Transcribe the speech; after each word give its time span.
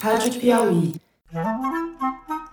Rádio 0.00 0.40
Piauí. 0.40 0.94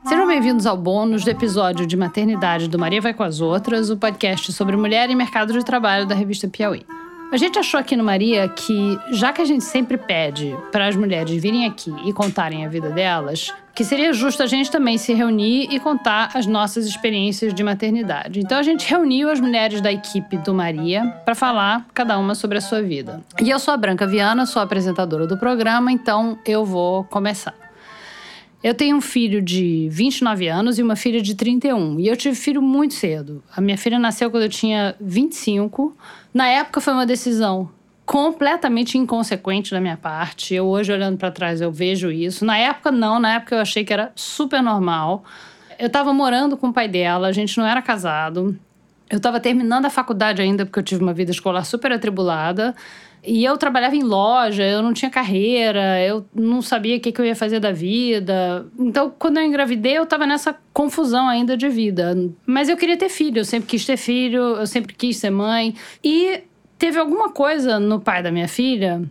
Sejam 0.05 0.27
bem-vindos 0.27 0.65
ao 0.65 0.77
bônus 0.77 1.23
do 1.23 1.29
episódio 1.29 1.85
de 1.85 1.97
Maternidade 1.97 2.67
do 2.67 2.79
Maria 2.79 3.01
Vai 3.01 3.13
com 3.13 3.23
as 3.23 3.41
Outras, 3.41 3.89
o 3.89 3.97
podcast 3.97 4.51
sobre 4.53 4.75
mulher 4.75 5.09
e 5.09 5.15
mercado 5.15 5.53
de 5.53 5.63
trabalho 5.63 6.05
da 6.05 6.15
revista 6.15 6.47
Piauí. 6.47 6.85
A 7.33 7.37
gente 7.37 7.57
achou 7.57 7.79
aqui 7.79 7.95
no 7.95 8.03
Maria 8.03 8.47
que, 8.47 8.99
já 9.09 9.33
que 9.33 9.41
a 9.41 9.45
gente 9.45 9.63
sempre 9.63 9.97
pede 9.97 10.55
para 10.71 10.85
as 10.85 10.95
mulheres 10.95 11.41
virem 11.41 11.65
aqui 11.65 11.91
e 12.05 12.13
contarem 12.13 12.63
a 12.63 12.69
vida 12.69 12.91
delas, 12.91 13.51
que 13.73 13.83
seria 13.83 14.13
justo 14.13 14.43
a 14.43 14.45
gente 14.45 14.69
também 14.69 14.99
se 14.99 15.15
reunir 15.15 15.67
e 15.71 15.79
contar 15.79 16.29
as 16.35 16.45
nossas 16.45 16.85
experiências 16.85 17.51
de 17.51 17.63
maternidade. 17.63 18.39
Então 18.39 18.55
a 18.55 18.61
gente 18.61 18.87
reuniu 18.87 19.31
as 19.31 19.39
mulheres 19.39 19.81
da 19.81 19.91
equipe 19.91 20.37
do 20.37 20.53
Maria 20.53 21.07
para 21.25 21.33
falar 21.33 21.87
cada 21.91 22.19
uma 22.19 22.35
sobre 22.35 22.59
a 22.59 22.61
sua 22.61 22.83
vida. 22.83 23.19
E 23.41 23.49
eu 23.49 23.57
sou 23.57 23.73
a 23.73 23.77
Branca 23.77 24.05
Viana, 24.05 24.45
sou 24.45 24.61
apresentadora 24.61 25.25
do 25.25 25.35
programa, 25.35 25.91
então 25.91 26.37
eu 26.45 26.63
vou 26.63 27.03
começar. 27.05 27.62
Eu 28.63 28.73
tenho 28.73 28.95
um 28.95 29.01
filho 29.01 29.41
de 29.41 29.89
29 29.91 30.47
anos 30.47 30.79
e 30.79 30.83
uma 30.83 30.95
filha 30.95 31.21
de 31.21 31.35
31. 31.35 31.99
E 31.99 32.07
eu 32.07 32.15
tive 32.15 32.33
filho 32.33 32.61
muito 32.61 32.93
cedo. 32.93 33.43
A 33.53 33.59
minha 33.59 33.77
filha 33.77 33.99
nasceu 33.99 34.31
quando 34.31 34.43
eu 34.43 34.49
tinha 34.49 34.95
25. 35.01 35.93
Na 36.33 36.47
época 36.47 36.79
foi 36.79 36.93
uma 36.93 37.05
decisão 37.05 37.69
completamente 38.05 38.97
inconsequente 38.97 39.71
da 39.71 39.81
minha 39.81 39.97
parte. 39.97 40.55
Eu 40.55 40.65
hoje 40.67 40.93
olhando 40.93 41.17
para 41.17 41.29
trás 41.29 41.59
eu 41.59 41.73
vejo 41.73 42.09
isso. 42.09 42.45
Na 42.45 42.57
época 42.57 42.89
não, 42.89 43.19
na 43.19 43.35
época 43.35 43.55
eu 43.55 43.59
achei 43.59 43.83
que 43.83 43.91
era 43.91 44.13
super 44.15 44.61
normal. 44.61 45.25
Eu 45.77 45.87
estava 45.87 46.13
morando 46.13 46.55
com 46.55 46.69
o 46.69 46.73
pai 46.73 46.87
dela, 46.87 47.27
a 47.27 47.31
gente 47.33 47.57
não 47.57 47.65
era 47.65 47.81
casado. 47.81 48.57
Eu 49.09 49.17
estava 49.17 49.41
terminando 49.41 49.85
a 49.85 49.89
faculdade 49.89 50.41
ainda 50.41 50.65
porque 50.65 50.79
eu 50.79 50.83
tive 50.83 51.03
uma 51.03 51.13
vida 51.13 51.31
escolar 51.31 51.65
super 51.65 51.91
atribulada. 51.91 52.73
E 53.25 53.45
eu 53.45 53.57
trabalhava 53.57 53.95
em 53.95 54.03
loja, 54.03 54.63
eu 54.63 54.81
não 54.81 54.93
tinha 54.93 55.09
carreira, 55.09 56.01
eu 56.01 56.25
não 56.35 56.61
sabia 56.61 56.97
o 56.97 56.99
que, 56.99 57.11
que 57.11 57.21
eu 57.21 57.25
ia 57.25 57.35
fazer 57.35 57.59
da 57.59 57.71
vida. 57.71 58.65
Então, 58.77 59.13
quando 59.17 59.37
eu 59.37 59.43
engravidei, 59.43 59.97
eu 59.97 60.05
tava 60.05 60.25
nessa 60.25 60.55
confusão 60.73 61.29
ainda 61.29 61.55
de 61.55 61.69
vida. 61.69 62.15
Mas 62.45 62.67
eu 62.67 62.75
queria 62.75 62.97
ter 62.97 63.09
filho, 63.09 63.39
eu 63.39 63.45
sempre 63.45 63.69
quis 63.69 63.85
ter 63.85 63.97
filho, 63.97 64.41
eu 64.41 64.67
sempre 64.67 64.93
quis 64.93 65.17
ser 65.17 65.29
mãe. 65.29 65.73
E 66.03 66.41
teve 66.77 66.99
alguma 66.99 67.29
coisa 67.29 67.79
no 67.79 68.01
pai 68.01 68.21
da 68.21 68.31
minha 68.31 68.47
filha 68.47 69.01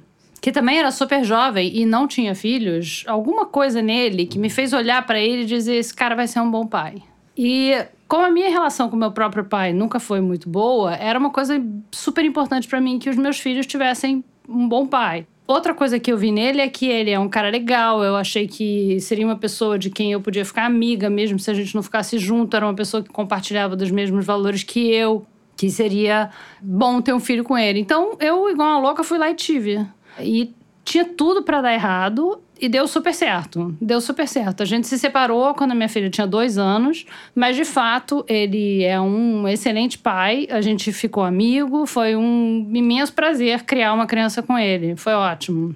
que 0.42 0.51
também 0.51 0.77
era 0.77 0.91
super 0.91 1.25
jovem 1.25 1.70
e 1.73 1.86
não 1.86 2.08
tinha 2.08 2.34
filhos, 2.34 3.05
alguma 3.06 3.47
coisa 3.47 3.81
nele 3.81 4.27
que 4.27 4.41
me 4.41 4.51
fez 4.51 4.73
olhar 4.73 5.06
para 5.06 5.20
ele 5.20 5.42
e 5.42 5.47
dizer: 5.47 5.77
esse 5.77 5.95
cara 5.95 6.17
vai 6.17 6.27
ser 6.27 6.41
um 6.41 6.51
bom 6.51 6.67
pai. 6.67 6.97
E 7.39 7.73
como 8.12 8.27
a 8.27 8.30
minha 8.30 8.50
relação 8.50 8.91
com 8.91 8.96
meu 8.96 9.10
próprio 9.10 9.42
pai 9.42 9.72
nunca 9.72 9.98
foi 9.98 10.20
muito 10.20 10.46
boa, 10.46 10.94
era 10.94 11.18
uma 11.18 11.30
coisa 11.30 11.58
super 11.91 12.22
importante 12.22 12.68
para 12.68 12.78
mim 12.78 12.98
que 12.98 13.08
os 13.08 13.16
meus 13.16 13.41
filhos 13.41 13.64
tivessem 13.64 14.22
um 14.46 14.68
bom 14.68 14.86
pai. 14.86 15.27
Outra 15.46 15.72
coisa 15.72 15.98
que 15.98 16.12
eu 16.12 16.18
vi 16.18 16.30
nele 16.30 16.60
é 16.60 16.68
que 16.68 16.86
ele 16.86 17.10
é 17.10 17.18
um 17.18 17.27
cara 17.27 17.48
legal. 17.48 18.05
Eu 18.05 18.14
achei 18.14 18.46
que 18.46 19.00
seria 19.00 19.24
uma 19.24 19.36
pessoa 19.36 19.78
de 19.78 19.88
quem 19.88 20.12
eu 20.12 20.20
podia 20.20 20.44
ficar 20.44 20.66
amiga, 20.66 21.08
mesmo 21.08 21.38
se 21.38 21.50
a 21.50 21.55
gente 21.55 21.74
não 21.74 21.83
ficasse 21.83 22.18
junto. 22.18 22.55
Era 22.55 22.66
uma 22.66 22.74
pessoa 22.74 23.02
que 23.02 23.08
compartilhava 23.08 23.74
dos 23.74 23.90
mesmos 23.90 24.27
valores 24.27 24.62
que 24.62 24.92
eu, 24.92 25.24
que 25.56 25.70
seria 25.70 26.28
bom 26.60 27.00
ter 27.00 27.14
um 27.14 27.20
filho 27.20 27.42
com 27.42 27.56
ele. 27.56 27.80
Então 27.80 28.18
eu, 28.20 28.46
igual 28.50 28.68
uma 28.68 28.78
louca, 28.78 29.02
fui 29.02 29.16
lá 29.16 29.30
e 29.30 29.34
tive. 29.34 29.86
E 30.20 30.55
tinha 30.84 31.06
tudo 31.06 31.42
para 31.42 31.62
dar 31.62 31.72
errado 31.72 32.42
e 32.62 32.68
deu 32.68 32.86
super 32.86 33.12
certo. 33.12 33.77
Deu 33.80 34.00
super 34.00 34.28
certo. 34.28 34.62
A 34.62 34.64
gente 34.64 34.86
se 34.86 34.96
separou 34.96 35.52
quando 35.52 35.72
a 35.72 35.74
minha 35.74 35.88
filha 35.88 36.08
tinha 36.08 36.28
dois 36.28 36.56
anos, 36.56 37.05
mas 37.34 37.56
de 37.56 37.64
fato 37.64 38.24
ele 38.28 38.84
é 38.84 39.00
um 39.00 39.48
excelente 39.48 39.98
pai. 39.98 40.46
A 40.48 40.60
gente 40.60 40.92
ficou 40.92 41.24
amigo. 41.24 41.84
Foi 41.86 42.14
um 42.14 42.70
imenso 42.72 43.12
prazer 43.12 43.64
criar 43.64 43.92
uma 43.92 44.06
criança 44.06 44.44
com 44.44 44.56
ele. 44.56 44.94
Foi 44.94 45.12
ótimo. 45.12 45.74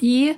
E 0.00 0.36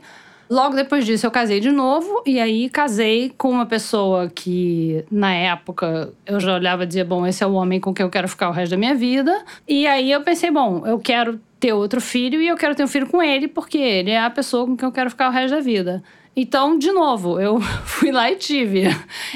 logo 0.49 0.75
depois 0.75 1.05
disso 1.05 1.27
eu 1.27 1.31
casei 1.31 1.61
de 1.61 1.71
novo. 1.71 2.23
E 2.25 2.41
aí 2.41 2.71
casei 2.71 3.35
com 3.37 3.51
uma 3.51 3.67
pessoa 3.67 4.31
que, 4.31 5.05
na 5.11 5.35
época, 5.35 6.15
eu 6.25 6.41
já 6.41 6.55
olhava 6.55 6.85
e 6.85 6.87
dizia: 6.87 7.05
bom, 7.05 7.27
esse 7.27 7.45
é 7.45 7.47
o 7.47 7.53
homem 7.53 7.79
com 7.79 7.93
quem 7.93 8.05
eu 8.05 8.11
quero 8.11 8.27
ficar 8.27 8.49
o 8.49 8.53
resto 8.53 8.71
da 8.71 8.79
minha 8.79 8.95
vida. 8.95 9.45
E 9.69 9.87
aí 9.87 10.11
eu 10.11 10.23
pensei: 10.23 10.51
bom, 10.51 10.83
eu 10.87 10.99
quero 10.99 11.39
ter 11.61 11.75
outro 11.75 12.01
filho 12.01 12.41
e 12.41 12.49
eu 12.49 12.57
quero 12.57 12.75
ter 12.75 12.83
um 12.83 12.89
filho 12.89 13.07
com 13.07 13.23
ele 13.23 13.47
porque 13.47 13.77
ele 13.77 14.11
é 14.11 14.19
a 14.19 14.31
pessoa 14.31 14.67
com 14.67 14.77
quem 14.77 14.89
eu 14.89 14.93
quero 14.93 15.11
ficar 15.11 15.29
o 15.29 15.33
resto 15.33 15.55
da 15.55 15.61
vida. 15.61 16.03
Então, 16.35 16.79
de 16.79 16.91
novo, 16.91 17.39
eu 17.39 17.61
fui 17.85 18.11
lá 18.11 18.31
e 18.31 18.37
tive. 18.37 18.85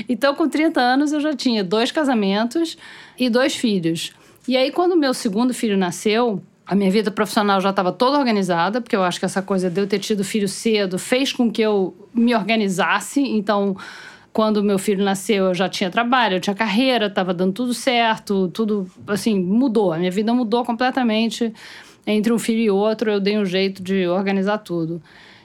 Então, 0.08 0.34
com 0.34 0.48
30 0.48 0.80
anos, 0.80 1.12
eu 1.12 1.20
já 1.20 1.34
tinha 1.34 1.62
dois 1.62 1.92
casamentos 1.92 2.78
e 3.18 3.28
dois 3.28 3.54
filhos. 3.54 4.12
E 4.48 4.56
aí, 4.56 4.70
quando 4.70 4.96
meu 4.96 5.12
segundo 5.12 5.52
filho 5.52 5.76
nasceu, 5.76 6.42
a 6.66 6.74
minha 6.74 6.90
vida 6.90 7.10
profissional 7.10 7.60
já 7.60 7.70
estava 7.70 7.92
toda 7.92 8.18
organizada, 8.18 8.80
porque 8.80 8.96
eu 8.96 9.02
acho 9.02 9.18
que 9.18 9.26
essa 9.26 9.42
coisa 9.42 9.68
de 9.68 9.80
eu 9.80 9.86
ter 9.86 9.98
tido 9.98 10.24
filho 10.24 10.48
cedo 10.48 10.98
fez 10.98 11.32
com 11.32 11.50
que 11.50 11.60
eu 11.60 11.94
me 12.14 12.34
organizasse. 12.34 13.20
Então, 13.20 13.76
quando 14.32 14.62
meu 14.62 14.78
filho 14.78 15.04
nasceu, 15.04 15.46
eu 15.46 15.54
já 15.54 15.68
tinha 15.68 15.90
trabalho, 15.90 16.36
eu 16.36 16.40
tinha 16.40 16.54
carreira, 16.54 17.06
estava 17.06 17.34
dando 17.34 17.52
tudo 17.52 17.74
certo, 17.74 18.48
tudo 18.48 18.90
assim, 19.06 19.38
mudou. 19.38 19.92
A 19.92 19.98
minha 19.98 20.10
vida 20.10 20.32
mudou 20.32 20.64
completamente 20.64 21.52
entre 22.06 22.32
um 22.32 22.38
filho 22.38 22.60
e 22.60 22.70
outro, 22.70 23.10
eu 23.10 23.20
dei 23.20 23.38
um 23.38 23.44
jeito 23.44 23.82
de 23.82 24.06
organizar 24.06 24.58
tudo. 24.58 25.02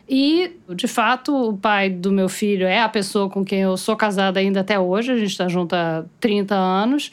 E, 0.08 0.58
de 0.76 0.88
fato, 0.88 1.50
o 1.50 1.58
pai 1.58 1.90
do 1.90 2.12
meu 2.12 2.28
filho 2.28 2.66
é 2.66 2.82
a 2.82 2.90
pessoa 2.90 3.30
com 3.30 3.46
quem 3.46 3.62
eu 3.62 3.78
sou 3.78 3.96
casada 3.96 4.40
ainda 4.40 4.62
até 4.62 4.80
hoje, 4.80 5.12
a 5.12 5.16
gente 5.16 5.30
está 5.30 5.48
junto 5.48 5.76
há 5.76 6.04
30 6.20 6.56
anos. 6.56 7.12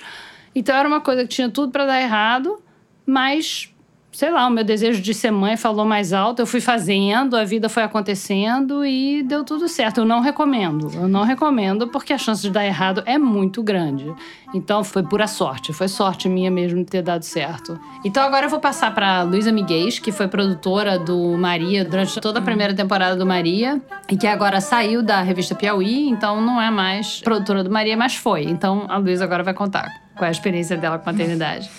Então 0.54 0.74
era 0.74 0.88
uma 0.88 1.00
coisa 1.02 1.22
que 1.22 1.28
tinha 1.28 1.50
tudo 1.50 1.70
para 1.70 1.84
dar 1.84 2.00
errado, 2.00 2.58
mas 3.04 3.70
sei 4.16 4.30
lá, 4.30 4.46
o 4.46 4.50
meu 4.50 4.64
desejo 4.64 5.02
de 5.02 5.12
ser 5.12 5.30
mãe 5.30 5.58
falou 5.58 5.84
mais 5.84 6.10
alto. 6.10 6.40
Eu 6.40 6.46
fui 6.46 6.58
fazendo, 6.58 7.36
a 7.36 7.44
vida 7.44 7.68
foi 7.68 7.82
acontecendo 7.82 8.82
e 8.82 9.22
deu 9.22 9.44
tudo 9.44 9.68
certo. 9.68 9.98
Eu 9.98 10.04
não 10.06 10.20
recomendo. 10.20 10.90
Eu 10.94 11.06
não 11.06 11.22
recomendo 11.22 11.88
porque 11.88 12.14
a 12.14 12.18
chance 12.18 12.40
de 12.40 12.48
dar 12.48 12.64
errado 12.64 13.02
é 13.04 13.18
muito 13.18 13.62
grande. 13.62 14.10
Então 14.54 14.82
foi 14.82 15.02
pura 15.02 15.26
sorte. 15.26 15.70
Foi 15.74 15.86
sorte 15.86 16.30
minha 16.30 16.50
mesmo 16.50 16.82
ter 16.82 17.02
dado 17.02 17.24
certo. 17.24 17.78
Então 18.02 18.22
agora 18.22 18.46
eu 18.46 18.50
vou 18.50 18.58
passar 18.58 18.94
para 18.94 19.22
Luísa 19.22 19.52
Miguel, 19.52 19.88
que 20.02 20.10
foi 20.10 20.26
produtora 20.28 20.98
do 20.98 21.36
Maria 21.36 21.84
durante 21.84 22.18
toda 22.18 22.38
a 22.38 22.42
primeira 22.42 22.72
temporada 22.72 23.16
do 23.16 23.26
Maria 23.26 23.82
e 24.08 24.16
que 24.16 24.26
agora 24.26 24.62
saiu 24.62 25.02
da 25.02 25.20
revista 25.20 25.54
Piauí, 25.54 26.08
então 26.08 26.40
não 26.40 26.58
é 26.58 26.70
mais 26.70 27.20
produtora 27.20 27.62
do 27.62 27.70
Maria, 27.70 27.98
mas 27.98 28.16
foi. 28.16 28.44
Então 28.44 28.86
a 28.88 28.96
Luísa 28.96 29.24
agora 29.24 29.42
vai 29.42 29.52
contar 29.52 30.05
qual 30.16 30.24
é 30.24 30.28
a 30.28 30.32
experiência 30.32 30.76
dela 30.76 30.98
com 30.98 31.08
a 31.08 31.12
maternidade. 31.12 31.70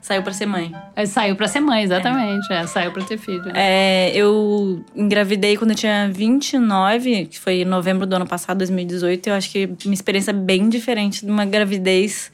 Saiu 0.00 0.22
para 0.22 0.32
ser 0.32 0.46
mãe. 0.46 0.74
É, 0.96 1.04
saiu 1.04 1.36
para 1.36 1.46
ser 1.46 1.60
mãe, 1.60 1.82
exatamente. 1.82 2.50
É. 2.52 2.56
é 2.56 2.66
saiu 2.66 2.90
para 2.90 3.04
ter 3.04 3.18
filho. 3.18 3.44
É, 3.54 4.10
eu 4.14 4.82
engravidei 4.96 5.56
quando 5.56 5.72
eu 5.72 5.76
tinha 5.76 6.08
29, 6.10 7.26
que 7.26 7.38
foi 7.38 7.62
em 7.62 7.64
novembro 7.64 8.06
do 8.06 8.16
ano 8.16 8.26
passado, 8.26 8.58
2018. 8.58 9.28
Eu 9.28 9.34
acho 9.34 9.50
que 9.50 9.68
uma 9.84 9.94
experiência 9.94 10.32
bem 10.32 10.68
diferente 10.68 11.24
de 11.24 11.30
uma 11.30 11.44
gravidez 11.44 12.32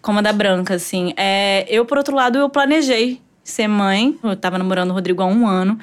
como 0.00 0.20
a 0.20 0.22
da 0.22 0.32
Branca, 0.32 0.74
assim. 0.74 1.12
É, 1.16 1.66
eu, 1.68 1.84
por 1.84 1.98
outro 1.98 2.14
lado, 2.14 2.38
eu 2.38 2.48
planejei 2.48 3.20
ser 3.42 3.66
mãe. 3.66 4.16
Eu 4.22 4.36
tava 4.36 4.56
namorando 4.56 4.90
o 4.90 4.94
Rodrigo 4.94 5.22
há 5.22 5.26
um 5.26 5.46
ano. 5.46 5.78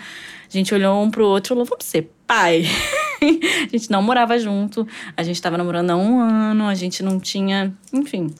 A 0.47 0.57
gente 0.57 0.73
olhou 0.73 1.03
um 1.03 1.11
pro 1.11 1.25
outro 1.25 1.47
e 1.47 1.49
falou: 1.49 1.65
vamos 1.65 1.85
ser 1.85 2.09
pai. 2.25 2.65
a 3.67 3.69
gente 3.69 3.89
não 3.89 4.01
morava 4.01 4.37
junto, 4.37 4.87
a 5.15 5.23
gente 5.23 5.41
tava 5.41 5.57
namorando 5.57 5.89
há 5.91 5.95
um 5.95 6.19
ano, 6.19 6.67
a 6.67 6.75
gente 6.75 7.01
não 7.01 7.19
tinha, 7.19 7.73
enfim, 7.91 8.33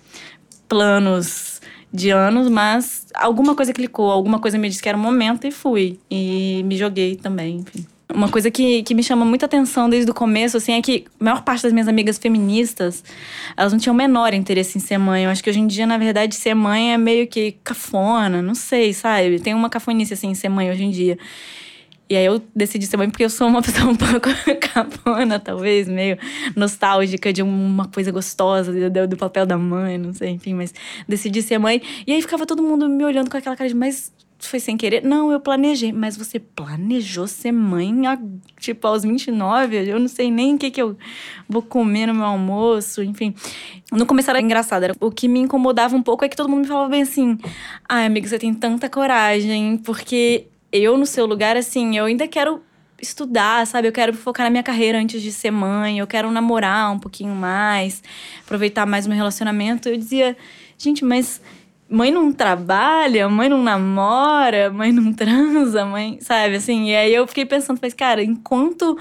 planos 0.74 1.62
de 1.94 2.10
anos, 2.10 2.50
mas 2.50 3.06
alguma 3.14 3.54
coisa 3.54 3.72
clicou, 3.72 4.10
alguma 4.10 4.40
coisa 4.40 4.58
me 4.58 4.68
disse 4.68 4.82
que 4.82 4.90
era 4.90 4.98
o 4.98 5.02
momento 5.02 5.46
e 5.46 5.52
fui. 5.52 6.00
E 6.10 6.64
me 6.66 6.76
joguei 6.76 7.16
também, 7.16 7.58
enfim. 7.58 7.86
Uma 8.12 8.28
coisa 8.28 8.50
que, 8.50 8.82
que 8.82 8.96
me 8.96 9.04
chama 9.04 9.24
muita 9.24 9.46
atenção 9.46 9.88
desde 9.88 10.10
o 10.10 10.14
começo, 10.16 10.58
assim, 10.58 10.74
é 10.74 10.82
que 10.82 11.06
a 11.20 11.24
maior 11.24 11.44
parte 11.44 11.62
das 11.62 11.72
minhas 11.72 11.88
amigas 11.88 12.18
feministas, 12.18 13.04
elas 13.56 13.72
não 13.72 13.80
tinham 13.80 13.94
o 13.94 13.98
menor 13.98 14.34
interesse 14.34 14.80
em 14.80 14.82
ser 14.82 14.98
mãe. 14.98 15.26
Eu 15.26 15.30
acho 15.30 15.44
que 15.44 15.50
hoje 15.50 15.60
em 15.60 15.68
dia, 15.68 15.86
na 15.86 15.98
verdade, 16.00 16.36
ser 16.36 16.56
mãe 16.56 16.94
é 16.94 16.98
meio 16.98 17.28
que 17.28 17.56
cafona, 17.64 18.42
não 18.42 18.56
sei, 18.56 18.94
sabe? 18.94 19.40
Tem 19.40 19.54
uma 19.54 19.70
cafonice, 19.70 20.16
assim, 20.16 20.30
em 20.30 20.36
ser 20.36 20.50
mãe 20.50 20.72
hoje 20.72 20.84
em 20.84 20.90
dia. 20.90 21.20
E 22.14 22.16
aí 22.16 22.26
eu 22.26 22.40
decidi 22.56 22.86
ser 22.86 22.96
mãe 22.96 23.10
porque 23.10 23.26
eu 23.26 23.30
sou 23.30 23.48
uma 23.48 23.60
pessoa 23.64 23.92
um 23.92 23.96
pouco 23.96 24.30
capona, 24.72 25.40
talvez, 25.40 25.88
meio 25.88 26.16
nostálgica 26.56 27.34
de 27.34 27.42
uma 27.42 27.88
coisa 27.88 28.12
gostosa 28.12 28.72
do, 29.08 29.18
papel 29.18 29.48
da 29.48 29.58
mãe, 29.58 29.98
não 29.98 30.14
sei, 30.14 30.30
enfim, 30.30 30.54
mas 30.54 30.72
decidi 31.08 31.42
ser 31.42 31.58
mãe. 31.58 31.82
E 32.06 32.14
aí 32.14 32.22
ficava 32.22 32.46
todo 32.46 32.62
mundo 32.62 32.88
me 32.88 33.04
olhando 33.04 33.32
com 33.32 33.38
aquela 33.38 33.56
cara 33.56 33.68
de, 33.68 33.76
mas 33.76 34.14
foi 34.38 34.60
sem 34.60 34.78
querer? 34.78 35.04
Não, 35.04 35.32
eu 35.32 35.40
planejei. 35.40 35.92
Mas 35.92 36.16
você 36.16 36.38
planejou 36.38 37.26
ser 37.26 37.52
mãe, 37.52 38.06
a, 38.06 38.20
tipo, 38.60 38.86
aos 38.86 39.02
29? 39.02 39.90
Eu 39.90 40.00
não 40.00 40.08
sei 40.08 40.30
nem 40.30 40.54
o 40.54 40.58
que, 40.60 40.70
que 40.70 40.82
eu 40.82 40.96
vou 41.50 41.64
comer 41.64 42.08
no 42.08 42.14
meu 42.14 42.26
almoço, 42.26 43.02
enfim. 43.02 43.34
No 43.92 44.06
começo 44.06 44.30
era 44.30 44.40
engraçado. 44.40 44.84
Era, 44.84 44.96
o 45.00 45.10
que 45.10 45.28
me 45.28 45.40
incomodava 45.40 45.96
um 45.96 46.04
pouco 46.04 46.24
é 46.26 46.30
que 46.30 46.36
todo 46.36 46.50
mundo 46.50 46.62
me 46.62 46.68
falava 46.68 46.90
bem 46.90 47.02
assim: 47.02 47.40
ai, 47.90 48.06
amigo, 48.06 48.28
você 48.28 48.38
tem 48.38 48.54
tanta 48.54 48.88
coragem, 48.88 49.78
porque 49.78 50.48
eu, 50.74 50.98
no 50.98 51.06
seu 51.06 51.28
lugar, 51.28 51.56
assim, 51.56 51.96
eu 51.96 52.06
ainda 52.06 52.28
quero 52.28 52.64
estudar, 53.00 53.68
sabe? 53.68 53.88
Eu 53.88 53.92
quero 53.92 54.14
focar 54.14 54.46
na 54.46 54.50
minha 54.50 54.64
carreira 54.64 54.98
antes 54.98 55.22
de 55.22 55.32
ser 55.32 55.52
mãe, 55.52 56.00
eu 56.00 56.08
quero 56.08 56.32
namorar 56.32 56.92
um 56.92 56.98
pouquinho 56.98 57.36
mais, 57.36 58.02
aproveitar 58.44 58.86
mais 58.88 59.06
meu 59.06 59.16
relacionamento. 59.16 59.88
Eu 59.88 59.98
dizia, 59.98 60.36
gente, 60.78 61.06
mas 61.06 61.40
mãe 61.88 62.12
não 62.12 62.34
trabalha, 62.34 63.30
mãe 63.30 63.48
não 63.48 63.62
namora, 63.62 64.72
mãe 64.72 64.92
não 64.92 65.12
transa, 65.14 65.86
mãe, 65.86 66.18
sabe? 66.22 66.56
Assim, 66.56 66.90
e 66.90 66.96
aí 66.96 67.14
eu 67.14 67.28
fiquei 67.28 67.46
pensando, 67.46 67.80
falei, 67.80 67.92
cara, 67.92 68.24
enquanto 68.24 68.98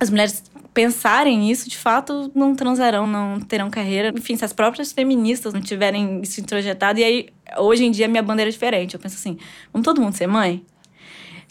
as 0.00 0.10
mulheres 0.10 0.42
pensarem 0.74 1.50
isso, 1.50 1.68
de 1.68 1.76
fato, 1.76 2.32
não 2.34 2.54
transarão, 2.56 3.06
não 3.06 3.38
terão 3.40 3.70
carreira. 3.70 4.12
Enfim, 4.16 4.34
se 4.34 4.44
as 4.44 4.52
próprias 4.52 4.92
feministas 4.92 5.52
não 5.52 5.60
tiverem 5.60 6.20
isso 6.22 6.40
introjetado. 6.40 6.98
E 6.98 7.04
aí, 7.04 7.28
hoje 7.58 7.84
em 7.84 7.90
dia, 7.90 8.08
minha 8.08 8.22
bandeira 8.22 8.48
é 8.48 8.52
diferente. 8.52 8.94
Eu 8.94 9.00
penso 9.00 9.16
assim: 9.16 9.36
vamos 9.72 9.84
todo 9.84 10.00
mundo 10.00 10.14
ser 10.14 10.26
mãe? 10.26 10.64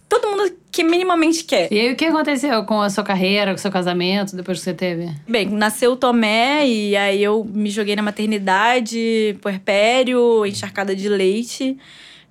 Todo 0.09 0.27
mundo 0.27 0.51
que 0.71 0.83
minimamente 0.83 1.43
quer. 1.43 1.71
E 1.71 1.79
aí, 1.79 1.93
o 1.93 1.95
que 1.95 2.05
aconteceu 2.05 2.63
com 2.65 2.81
a 2.81 2.89
sua 2.89 3.03
carreira, 3.03 3.51
com 3.51 3.57
o 3.57 3.61
seu 3.61 3.71
casamento, 3.71 4.35
depois 4.35 4.57
que 4.57 4.63
você 4.63 4.73
teve? 4.73 5.09
Bem, 5.27 5.47
nasceu 5.47 5.91
o 5.91 5.95
Tomé 5.95 6.67
e 6.67 6.95
aí 6.97 7.23
eu 7.23 7.45
me 7.45 7.69
joguei 7.69 7.95
na 7.95 8.01
maternidade, 8.01 9.37
puerpério, 9.39 10.45
encharcada 10.45 10.95
de 10.95 11.07
leite. 11.07 11.77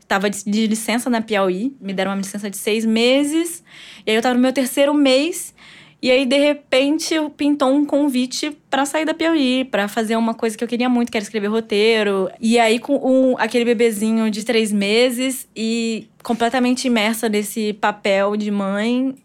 Tava 0.09 0.29
de, 0.31 0.67
licença 0.67 1.11
na 1.11 1.21
Piauí, 1.21 1.77
me 1.81 1.93
deram 1.93 2.11
uma 2.13 2.17
licença 2.17 2.49
de 2.51 2.57
seis 2.57 2.85
meses. 2.85 3.63
E 4.07 4.11
aí 4.11 4.17
eu 4.17 4.23
tava 4.23 4.35
no 4.35 4.41
meu 4.41 4.53
terceiro 4.53 4.93
mês. 4.95 5.55
E 6.01 6.13
aí, 6.13 6.25
de 6.25 6.39
repente, 6.39 7.15
pintou 7.37 7.75
um 7.75 7.85
convite 7.85 8.57
para 8.71 8.87
sair 8.87 9.05
da 9.05 9.13
Piauí, 9.13 9.65
para 9.65 9.89
fazer 9.89 10.15
uma 10.17 10.33
coisa 10.33 10.57
que 10.57 10.63
eu 10.63 10.69
queria 10.69 10.89
muito, 10.89 11.11
que 11.11 11.19
era 11.19 11.25
escrever 11.25 11.49
roteiro. 11.49 12.31
E 12.41 12.57
aí, 12.57 12.79
com 12.79 12.95
um, 12.97 13.37
aquele 13.37 13.65
bebezinho 13.65 14.31
de 14.31 14.45
três 14.45 14.73
meses 14.73 15.49
e 15.57 16.09
completamente 16.23 16.87
imersa 16.87 17.29
nesse 17.29 17.73
papel 17.73 18.37
de 18.37 18.49
mãe. 18.49 19.17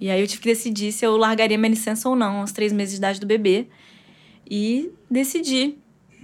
E 0.00 0.10
aí, 0.10 0.18
eu 0.18 0.26
tive 0.26 0.40
que 0.40 0.48
decidir 0.48 0.92
se 0.92 1.04
eu 1.04 1.14
largaria 1.18 1.58
minha 1.58 1.68
licença 1.68 2.08
ou 2.08 2.16
não, 2.16 2.40
aos 2.40 2.52
três 2.52 2.72
meses 2.72 2.94
de 2.94 2.98
idade 2.98 3.20
do 3.20 3.26
bebê. 3.26 3.66
E 4.50 4.90
decidi 5.10 5.76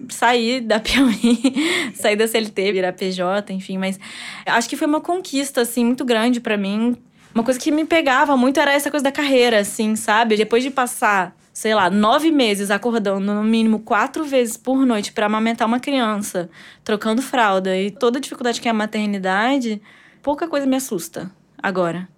sair 0.08 0.62
da 0.62 0.80
Piauí, 0.80 1.92
sair 1.94 2.16
da 2.16 2.26
CLT, 2.26 2.72
virar 2.72 2.94
PJ, 2.94 3.52
enfim, 3.52 3.76
mas 3.76 4.00
acho 4.46 4.66
que 4.66 4.76
foi 4.76 4.86
uma 4.86 5.00
conquista 5.00 5.60
assim 5.60 5.84
muito 5.84 6.06
grande 6.06 6.40
para 6.40 6.56
mim 6.56 6.96
uma 7.34 7.44
coisa 7.44 7.58
que 7.58 7.70
me 7.70 7.84
pegava 7.84 8.36
muito 8.36 8.58
era 8.58 8.72
essa 8.72 8.90
coisa 8.90 9.04
da 9.04 9.12
carreira, 9.12 9.60
assim, 9.60 9.96
sabe? 9.96 10.36
Depois 10.36 10.62
de 10.62 10.70
passar, 10.70 11.36
sei 11.52 11.74
lá, 11.74 11.90
nove 11.90 12.30
meses 12.30 12.70
acordando 12.70 13.34
no 13.34 13.44
mínimo 13.44 13.80
quatro 13.80 14.24
vezes 14.24 14.56
por 14.56 14.84
noite 14.84 15.12
para 15.12 15.26
amamentar 15.26 15.66
uma 15.66 15.80
criança, 15.80 16.50
trocando 16.82 17.22
fralda 17.22 17.76
e 17.76 17.90
toda 17.90 18.18
a 18.18 18.20
dificuldade 18.20 18.60
que 18.60 18.68
é 18.68 18.70
a 18.70 18.74
maternidade, 18.74 19.80
pouca 20.22 20.48
coisa 20.48 20.66
me 20.66 20.76
assusta 20.76 21.30
agora. 21.62 22.08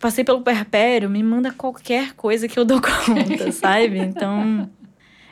Passei 0.00 0.24
pelo 0.24 0.40
perpério, 0.40 1.08
me 1.08 1.22
manda 1.22 1.52
qualquer 1.52 2.14
coisa 2.14 2.48
que 2.48 2.58
eu 2.58 2.64
dou 2.64 2.80
conta, 2.82 3.52
sabe? 3.52 3.98
Então. 3.98 4.68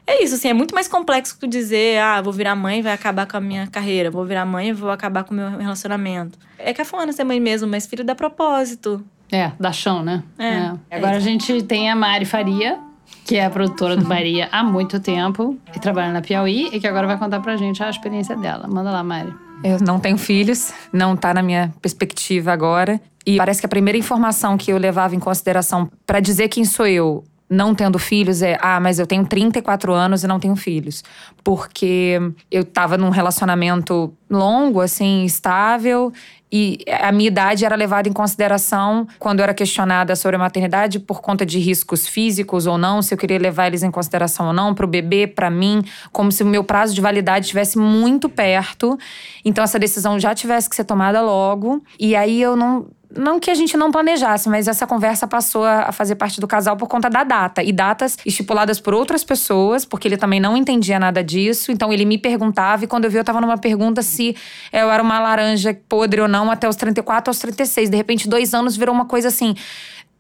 É 0.06 0.23
isso, 0.23 0.35
assim, 0.35 0.49
é 0.49 0.55
muito 0.55 0.75
mais 0.75 0.87
complexo 0.87 1.39
que 1.39 1.47
dizer, 1.47 1.99
ah, 1.99 2.21
vou 2.21 2.33
virar 2.33 2.55
mãe 2.55 2.83
vai 2.83 2.93
acabar 2.93 3.27
com 3.27 3.37
a 3.37 3.41
minha 3.41 3.67
carreira, 3.67 4.11
vou 4.11 4.25
virar 4.25 4.45
mãe 4.45 4.73
vou 4.73 4.91
acabar 4.91 5.25
com 5.25 5.33
o 5.33 5.37
meu 5.37 5.49
relacionamento. 5.59 6.39
É 6.59 6.75
cafona 6.75 7.12
ser 7.12 7.25
mãe 7.25 7.41
mesmo, 7.41 7.67
mas 7.67 7.87
filho 7.87 8.05
dá 8.05 8.15
propósito. 8.15 9.03
É, 9.33 9.53
dá 9.59 9.73
chão, 9.73 10.03
né? 10.03 10.23
É. 10.39 10.73
é. 10.91 10.97
Agora 10.97 11.17
a 11.17 11.21
gente 11.21 11.62
tem 11.62 11.91
a 11.91 11.97
Mari 11.97 12.27
Faria, 12.27 12.79
que 13.25 13.37
é 13.37 13.47
a 13.47 13.51
produtora 13.51 13.97
do 13.97 14.06
Maria 14.06 14.49
há 14.53 14.62
muito 14.62 15.01
tempo 15.01 15.59
e 15.75 15.81
trabalha 15.81 16.12
na 16.12 16.21
Piauí 16.21 16.69
e 16.73 16.79
que 16.79 16.87
agora 16.87 17.07
vai 17.07 17.19
contar 17.19 17.41
pra 17.41 17.57
gente 17.57 17.83
a 17.83 17.89
experiência 17.89 18.37
dela. 18.37 18.69
Manda 18.69 18.91
lá, 18.91 19.03
Mari. 19.03 19.33
Eu 19.62 19.79
não 19.81 19.99
tenho 19.99 20.19
filhos, 20.19 20.73
não 20.93 21.17
tá 21.17 21.33
na 21.33 21.43
minha 21.43 21.73
perspectiva 21.81 22.53
agora. 22.53 23.00
E 23.27 23.39
parece 23.39 23.61
que 23.61 23.67
a 23.67 23.69
primeira 23.69 23.97
informação 23.97 24.59
que 24.59 24.71
eu 24.71 24.77
levava 24.77 25.15
em 25.15 25.19
consideração 25.19 25.91
para 26.07 26.21
dizer 26.21 26.49
quem 26.49 26.65
sou 26.67 26.87
eu 26.87 27.25
não 27.55 27.75
tendo 27.75 27.99
filhos 27.99 28.43
é, 28.43 28.59
ah, 28.61 28.79
mas 28.81 28.99
eu 28.99 29.06
tenho 29.06 29.25
34 29.25 29.93
anos 29.93 30.25
e 30.25 30.27
não 30.27 30.39
tenho 30.39 30.56
filhos. 30.56 31.03
Porque 31.43 32.21
eu 32.51 32.65
tava 32.65 32.99
num 32.99 33.11
relacionamento 33.11 34.12
longo, 34.29 34.81
assim, 34.81 35.25
estável, 35.25 36.12
e 36.56 36.79
a 37.01 37.11
minha 37.11 37.27
idade 37.27 37.65
era 37.65 37.75
levada 37.75 38.09
em 38.09 38.12
consideração 38.12 39.09
quando 39.19 39.41
eu 39.41 39.43
era 39.43 39.53
questionada 39.53 40.15
sobre 40.15 40.37
a 40.37 40.39
maternidade 40.39 41.01
por 41.01 41.21
conta 41.21 41.45
de 41.45 41.59
riscos 41.59 42.06
físicos 42.06 42.65
ou 42.69 42.79
não, 42.79 43.03
se 43.03 43.12
eu 43.12 43.19
queria 43.19 43.41
levar 43.41 43.67
eles 43.67 43.83
em 43.83 43.91
consideração 43.91 44.47
ou 44.47 44.53
não, 44.53 44.73
para 44.73 44.85
o 44.85 44.89
bebê, 44.89 45.27
para 45.27 45.50
mim, 45.50 45.83
como 46.12 46.31
se 46.31 46.45
o 46.45 46.47
meu 46.47 46.62
prazo 46.62 46.95
de 46.95 47.00
validade 47.00 47.47
estivesse 47.47 47.77
muito 47.77 48.29
perto. 48.29 48.97
Então 49.45 49.65
essa 49.65 49.81
decisão 49.81 50.17
já 50.17 50.33
tivesse 50.33 50.71
que 50.71 50.77
ser 50.77 50.85
tomada 50.85 51.21
logo. 51.21 51.83
E 51.99 52.15
aí 52.15 52.41
eu 52.41 52.55
não 52.55 52.87
não 53.16 53.38
que 53.38 53.50
a 53.50 53.55
gente 53.55 53.76
não 53.76 53.90
planejasse, 53.90 54.49
mas 54.49 54.69
essa 54.69 54.87
conversa 54.87 55.26
passou 55.26 55.64
a 55.64 55.93
fazer 55.93 56.14
parte 56.14 56.40
do 56.40 56.46
casal 56.46 56.76
por 56.76 56.88
conta 56.88 57.08
da 57.08 57.25
data. 57.25 57.62
E 57.62 57.72
datas 57.72 58.16
estipuladas 58.25 58.81
por 58.81 58.94
outras 58.94 59.25
pessoas, 59.25 59.84
porque 59.84 60.08
ele 60.08 60.16
também 60.16 60.40
não 60.40 60.56
entendia 60.56 60.99
nada 60.99 61.22
disso. 61.22 61.72
Então 61.72 61.93
ele 61.93 62.05
me 62.05 62.19
perguntava, 62.19 62.84
e 62.84 62.87
quando 62.87 63.05
eu 63.05 63.11
vi, 63.11 63.19
eu 63.19 63.25
tava 63.25 63.40
numa 63.40 63.58
pergunta 63.58 64.02
se 64.02 64.37
eu 64.72 64.90
era 64.90 65.02
uma 65.02 65.19
laranja 65.20 65.76
podre 65.88 66.20
ou 66.20 66.28
não 66.28 66.50
até 66.50 66.69
os 66.69 66.76
34 66.76 67.31
aos 67.31 67.38
36. 67.38 67.90
De 67.90 67.96
repente, 67.96 68.28
dois 68.28 68.55
anos 68.55 68.76
virou 68.76 68.94
uma 68.94 69.06
coisa 69.06 69.28
assim 69.28 69.55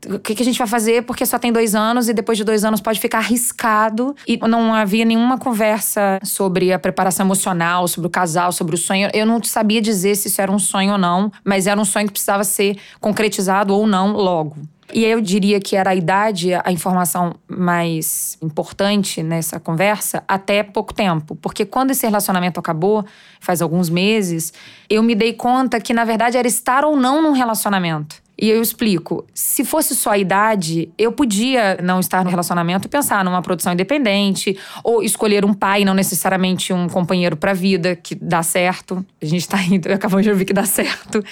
o 0.06 0.18
que, 0.18 0.34
que, 0.34 0.42
a 0.42 0.44
gente 0.44 0.58
vai 0.58 0.66
fazer 0.66 1.02
porque 1.04 1.24
só 1.24 1.38
tem 1.38 1.52
dois 1.52 1.74
anos 1.74 2.08
e 2.08 2.12
depois 2.12 2.36
de 2.36 2.44
dois 2.44 2.64
anos 2.64 2.80
pode 2.80 3.00
ficar 3.00 3.18
arriscado. 3.18 4.14
E 4.26 4.36
não 4.36 4.74
havia 4.74 5.04
nenhuma 5.04 5.38
conversa 5.38 6.18
sobre 6.22 6.72
a 6.72 6.78
preparação 6.78 7.26
emocional, 7.26 7.88
sobre 7.88 8.08
o 8.08 8.10
casal, 8.10 8.52
sobre 8.52 8.74
o 8.74 8.78
sonho. 8.78 9.08
Eu 9.14 9.26
não 9.26 9.42
sabia 9.42 9.80
dizer 9.80 10.14
se 10.14 10.28
isso 10.28 10.40
era 10.40 10.52
um 10.52 10.58
sonho 10.58 10.92
ou 10.92 10.98
não, 10.98 11.32
mas 11.44 11.66
era 11.66 11.80
um 11.80 11.84
sonho 11.84 12.06
que 12.06 12.12
precisava 12.12 12.44
ser 12.44 12.76
concretizado 13.00 13.74
ou 13.74 13.86
não 13.86 14.12
logo. 14.12 14.56
E 14.92 15.04
eu 15.04 15.20
diria 15.20 15.60
que 15.60 15.76
era 15.76 15.90
a 15.90 15.94
idade 15.94 16.52
a 16.52 16.70
informação 16.70 17.34
mais 17.48 18.36
importante 18.42 19.22
nessa 19.22 19.58
conversa 19.58 20.22
até 20.28 20.62
pouco 20.62 20.92
tempo. 20.92 21.34
Porque 21.36 21.64
quando 21.64 21.90
esse 21.90 22.06
relacionamento 22.06 22.60
acabou, 22.60 23.04
faz 23.40 23.62
alguns 23.62 23.88
meses, 23.88 24.52
eu 24.88 25.02
me 25.02 25.14
dei 25.14 25.32
conta 25.32 25.80
que, 25.80 25.94
na 25.94 26.04
verdade, 26.04 26.36
era 26.36 26.46
estar 26.46 26.84
ou 26.84 26.96
não 26.96 27.22
num 27.22 27.32
relacionamento. 27.32 28.22
E 28.36 28.50
eu 28.50 28.60
explico. 28.60 29.24
Se 29.32 29.64
fosse 29.64 29.94
só 29.94 30.10
a 30.10 30.18
idade, 30.18 30.90
eu 30.98 31.12
podia 31.12 31.78
não 31.82 32.00
estar 32.00 32.24
no 32.24 32.30
relacionamento 32.30 32.88
pensar 32.88 33.24
numa 33.24 33.40
produção 33.40 33.72
independente, 33.72 34.58
ou 34.82 35.02
escolher 35.02 35.44
um 35.44 35.54
pai, 35.54 35.84
não 35.84 35.94
necessariamente 35.94 36.72
um 36.72 36.88
companheiro 36.88 37.36
para 37.36 37.52
vida, 37.52 37.94
que 37.94 38.14
dá 38.14 38.42
certo. 38.42 39.04
A 39.22 39.26
gente 39.26 39.48
tá 39.48 39.62
indo, 39.62 39.90
acabamos 39.92 40.24
de 40.24 40.30
ouvir 40.30 40.44
que 40.44 40.52
dá 40.52 40.64
certo. 40.64 41.24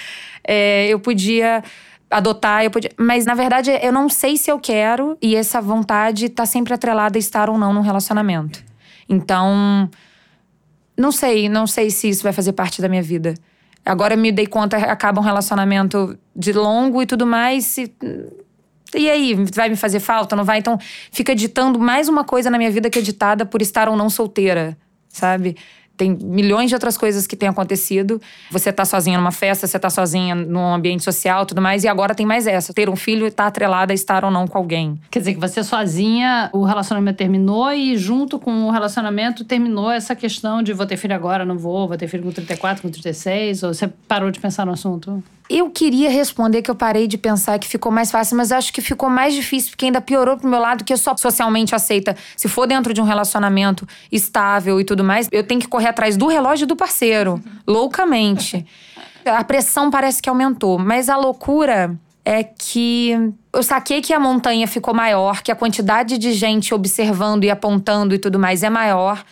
É, 0.44 0.86
eu 0.88 1.00
podia 1.00 1.62
adotar, 2.08 2.62
eu 2.64 2.70
podia. 2.70 2.90
Mas 2.96 3.26
na 3.26 3.34
verdade, 3.34 3.70
eu 3.82 3.92
não 3.92 4.08
sei 4.08 4.36
se 4.36 4.50
eu 4.50 4.58
quero, 4.60 5.16
e 5.20 5.34
essa 5.34 5.60
vontade 5.60 6.28
tá 6.28 6.46
sempre 6.46 6.72
atrelada 6.72 7.18
a 7.18 7.20
estar 7.20 7.50
ou 7.50 7.58
não 7.58 7.72
num 7.72 7.80
relacionamento. 7.80 8.62
Então, 9.08 9.90
não 10.96 11.10
sei, 11.10 11.48
não 11.48 11.66
sei 11.66 11.90
se 11.90 12.08
isso 12.08 12.22
vai 12.22 12.32
fazer 12.32 12.52
parte 12.52 12.80
da 12.80 12.88
minha 12.88 13.02
vida. 13.02 13.34
Agora 13.84 14.16
me 14.16 14.30
dei 14.30 14.46
conta, 14.46 14.76
acaba 14.76 15.20
um 15.20 15.24
relacionamento 15.24 16.18
de 16.34 16.52
longo 16.52 17.02
e 17.02 17.06
tudo 17.06 17.26
mais. 17.26 17.76
E, 17.78 17.92
e 18.94 19.10
aí, 19.10 19.34
vai 19.52 19.68
me 19.68 19.76
fazer 19.76 20.00
falta? 20.00 20.36
Não 20.36 20.44
vai? 20.44 20.58
Então, 20.58 20.78
fica 21.10 21.34
ditando 21.34 21.78
mais 21.78 22.08
uma 22.08 22.24
coisa 22.24 22.48
na 22.48 22.58
minha 22.58 22.70
vida 22.70 22.88
que 22.88 22.98
é 22.98 23.02
ditada 23.02 23.44
por 23.44 23.60
estar 23.60 23.88
ou 23.88 23.96
não 23.96 24.08
solteira, 24.08 24.76
sabe? 25.08 25.56
Tem 25.96 26.16
milhões 26.20 26.68
de 26.68 26.74
outras 26.74 26.96
coisas 26.96 27.26
que 27.26 27.36
têm 27.36 27.48
acontecido. 27.48 28.20
Você 28.50 28.72
tá 28.72 28.84
sozinha 28.84 29.18
numa 29.18 29.32
festa, 29.32 29.66
você 29.66 29.78
tá 29.78 29.90
sozinha 29.90 30.34
num 30.34 30.74
ambiente 30.74 31.02
social 31.02 31.46
tudo 31.46 31.60
mais. 31.60 31.84
E 31.84 31.88
agora 31.88 32.14
tem 32.14 32.26
mais 32.26 32.46
essa. 32.46 32.72
Ter 32.72 32.88
um 32.88 32.96
filho 32.96 33.30
tá 33.30 33.46
atrelado 33.46 33.92
a 33.92 33.94
estar 33.94 34.24
ou 34.24 34.30
não 34.30 34.46
com 34.46 34.58
alguém. 34.58 35.00
Quer 35.10 35.20
dizer 35.20 35.34
que 35.34 35.40
você 35.40 35.62
sozinha, 35.62 36.50
o 36.52 36.64
relacionamento 36.64 37.18
terminou 37.18 37.72
e 37.72 37.96
junto 37.96 38.38
com 38.38 38.64
o 38.64 38.70
relacionamento 38.70 39.44
terminou 39.44 39.90
essa 39.90 40.14
questão 40.14 40.62
de 40.62 40.72
vou 40.72 40.86
ter 40.86 40.96
filho 40.96 41.14
agora, 41.14 41.44
não 41.44 41.58
vou, 41.58 41.88
vou 41.88 41.96
ter 41.96 42.08
filho 42.08 42.24
com 42.24 42.32
34, 42.32 42.82
com 42.82 42.90
36? 42.90 43.62
Ou 43.62 43.74
você 43.74 43.88
parou 44.08 44.30
de 44.30 44.40
pensar 44.40 44.66
no 44.66 44.72
assunto? 44.72 45.22
Eu 45.50 45.68
queria 45.68 46.08
responder 46.08 46.62
que 46.62 46.70
eu 46.70 46.74
parei 46.74 47.06
de 47.06 47.18
pensar 47.18 47.58
que 47.58 47.68
ficou 47.68 47.92
mais 47.92 48.10
fácil, 48.10 48.38
mas 48.38 48.52
acho 48.52 48.72
que 48.72 48.80
ficou 48.80 49.10
mais 49.10 49.34
difícil, 49.34 49.70
porque 49.70 49.84
ainda 49.84 50.00
piorou 50.00 50.38
pro 50.38 50.48
meu 50.48 50.58
lado, 50.58 50.82
que 50.82 50.92
eu 50.92 50.96
sou 50.96 51.16
socialmente 51.18 51.74
aceita. 51.74 52.16
Se 52.36 52.48
for 52.48 52.66
dentro 52.66 52.94
de 52.94 53.02
um 53.02 53.04
relacionamento 53.04 53.86
estável 54.10 54.80
e 54.80 54.84
tudo 54.84 55.04
mais, 55.04 55.28
eu 55.30 55.44
tenho 55.44 55.60
que 55.60 55.68
correr 55.82 55.88
atrás 55.88 56.16
do 56.16 56.28
relógio 56.28 56.66
do 56.66 56.76
parceiro, 56.76 57.42
loucamente. 57.66 58.64
A 59.24 59.42
pressão 59.42 59.90
parece 59.90 60.22
que 60.22 60.28
aumentou, 60.28 60.78
mas 60.78 61.08
a 61.08 61.16
loucura 61.16 61.96
é 62.24 62.44
que 62.44 63.32
eu 63.52 63.62
saquei 63.62 64.00
que 64.00 64.12
a 64.12 64.20
montanha 64.20 64.66
ficou 64.68 64.94
maior, 64.94 65.42
que 65.42 65.50
a 65.50 65.56
quantidade 65.56 66.18
de 66.18 66.32
gente 66.32 66.72
observando 66.72 67.44
e 67.44 67.50
apontando 67.50 68.14
e 68.14 68.18
tudo 68.18 68.38
mais 68.38 68.62
é 68.62 68.70
maior. 68.70 69.24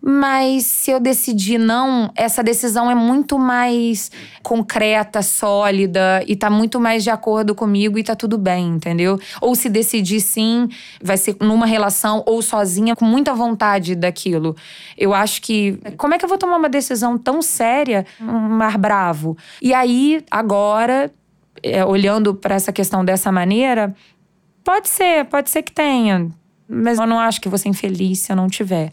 Mas 0.00 0.66
se 0.66 0.92
eu 0.92 1.00
decidir 1.00 1.58
não, 1.58 2.12
essa 2.14 2.42
decisão 2.42 2.88
é 2.88 2.94
muito 2.94 3.38
mais 3.38 4.10
concreta, 4.42 5.20
sólida 5.20 6.22
e 6.28 6.36
tá 6.36 6.48
muito 6.48 6.78
mais 6.78 7.02
de 7.02 7.10
acordo 7.10 7.54
comigo 7.54 7.98
e 7.98 8.04
tá 8.04 8.14
tudo 8.14 8.38
bem, 8.38 8.68
entendeu? 8.68 9.18
Ou 9.40 9.54
se 9.56 9.68
decidir 9.68 10.20
sim, 10.20 10.68
vai 11.02 11.16
ser 11.16 11.36
numa 11.40 11.66
relação 11.66 12.22
ou 12.24 12.40
sozinha 12.40 12.94
com 12.94 13.04
muita 13.04 13.34
vontade 13.34 13.96
daquilo. 13.96 14.54
Eu 14.96 15.12
acho 15.12 15.42
que 15.42 15.78
como 15.96 16.14
é 16.14 16.18
que 16.18 16.24
eu 16.24 16.28
vou 16.28 16.38
tomar 16.38 16.56
uma 16.56 16.68
decisão 16.68 17.18
tão 17.18 17.42
séria, 17.42 18.06
um 18.20 18.38
mar 18.38 18.78
bravo? 18.78 19.36
E 19.60 19.74
aí, 19.74 20.24
agora, 20.30 21.10
é, 21.62 21.84
olhando 21.84 22.32
para 22.34 22.54
essa 22.54 22.72
questão 22.72 23.04
dessa 23.04 23.32
maneira, 23.32 23.92
pode 24.62 24.88
ser, 24.88 25.24
pode 25.24 25.50
ser 25.50 25.62
que 25.62 25.72
tenha, 25.72 26.30
mas 26.68 26.98
eu 26.98 27.06
não 27.06 27.18
acho 27.18 27.40
que 27.40 27.48
vou 27.48 27.58
ser 27.58 27.70
infeliz 27.70 28.20
se 28.20 28.30
eu 28.30 28.36
não 28.36 28.46
tiver 28.46 28.92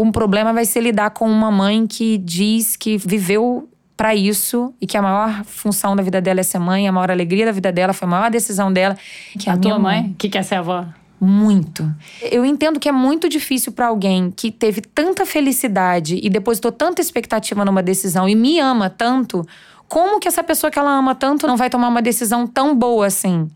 um 0.00 0.10
problema 0.10 0.52
vai 0.52 0.64
ser 0.64 0.80
lidar 0.80 1.10
com 1.10 1.28
uma 1.28 1.50
mãe 1.50 1.86
que 1.86 2.16
diz 2.18 2.76
que 2.76 2.96
viveu 2.96 3.68
para 3.96 4.14
isso 4.14 4.74
e 4.80 4.86
que 4.86 4.96
a 4.96 5.02
maior 5.02 5.44
função 5.44 5.94
da 5.94 6.02
vida 6.02 6.20
dela 6.20 6.40
é 6.40 6.42
ser 6.42 6.58
mãe, 6.58 6.88
a 6.88 6.92
maior 6.92 7.10
alegria 7.10 7.44
da 7.44 7.52
vida 7.52 7.70
dela 7.70 7.92
foi 7.92 8.08
a 8.08 8.10
maior 8.10 8.30
decisão 8.30 8.72
dela. 8.72 8.96
Que 9.38 9.50
a, 9.50 9.52
a 9.52 9.56
tua 9.56 9.78
mãe, 9.78 10.02
mãe 10.02 10.16
que 10.18 10.28
quer 10.28 10.42
ser 10.42 10.56
avó? 10.56 10.86
Muito. 11.20 11.88
Eu 12.20 12.44
entendo 12.44 12.80
que 12.80 12.88
é 12.88 12.92
muito 12.92 13.28
difícil 13.28 13.70
para 13.70 13.86
alguém 13.86 14.30
que 14.30 14.50
teve 14.50 14.80
tanta 14.80 15.24
felicidade 15.24 16.18
e 16.20 16.28
depositou 16.28 16.72
tanta 16.72 17.00
expectativa 17.00 17.64
numa 17.64 17.82
decisão 17.82 18.28
e 18.28 18.34
me 18.34 18.58
ama 18.58 18.90
tanto, 18.90 19.46
como 19.86 20.18
que 20.18 20.26
essa 20.26 20.42
pessoa 20.42 20.70
que 20.70 20.78
ela 20.78 20.90
ama 20.90 21.14
tanto 21.14 21.46
não 21.46 21.56
vai 21.56 21.70
tomar 21.70 21.88
uma 21.88 22.02
decisão 22.02 22.46
tão 22.46 22.74
boa 22.74 23.06
assim? 23.06 23.48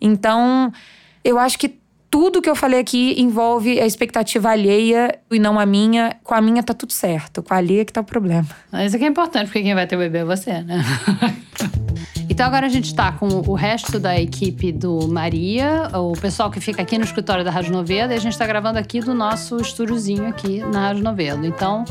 Então, 0.00 0.72
eu 1.22 1.38
acho 1.38 1.58
que 1.58 1.81
tudo 2.12 2.42
que 2.42 2.50
eu 2.50 2.54
falei 2.54 2.78
aqui 2.78 3.18
envolve 3.18 3.80
a 3.80 3.86
expectativa 3.86 4.50
alheia 4.50 5.18
e 5.30 5.38
não 5.38 5.58
a 5.58 5.64
minha. 5.64 6.14
Com 6.22 6.34
a 6.34 6.42
minha 6.42 6.62
tá 6.62 6.74
tudo 6.74 6.92
certo, 6.92 7.42
com 7.42 7.54
a 7.54 7.56
alheia 7.56 7.86
que 7.86 7.92
tá 7.92 8.02
o 8.02 8.04
problema. 8.04 8.46
Isso 8.84 8.96
aqui 8.96 9.06
é 9.06 9.08
importante, 9.08 9.46
porque 9.46 9.62
quem 9.62 9.74
vai 9.74 9.86
ter 9.86 9.96
o 9.96 9.98
bebê 9.98 10.18
é 10.18 10.24
você, 10.24 10.60
né? 10.60 10.84
Então 12.28 12.46
agora 12.46 12.66
a 12.66 12.68
gente 12.68 12.86
está 12.86 13.12
com 13.12 13.26
o 13.28 13.54
resto 13.54 13.98
da 13.98 14.18
equipe 14.18 14.72
do 14.72 15.06
Maria, 15.06 15.90
o 15.92 16.12
pessoal 16.12 16.50
que 16.50 16.60
fica 16.60 16.80
aqui 16.80 16.96
no 16.96 17.04
escritório 17.04 17.44
da 17.44 17.50
Rádio 17.50 17.72
Novelo, 17.72 18.10
e 18.10 18.14
a 18.14 18.18
gente 18.18 18.32
está 18.32 18.46
gravando 18.46 18.78
aqui 18.78 19.00
do 19.00 19.12
nosso 19.12 19.56
estúdiozinho 19.60 20.26
aqui 20.26 20.60
na 20.60 20.88
Rádio 20.88 21.02
Novelo. 21.02 21.44
Então 21.44 21.84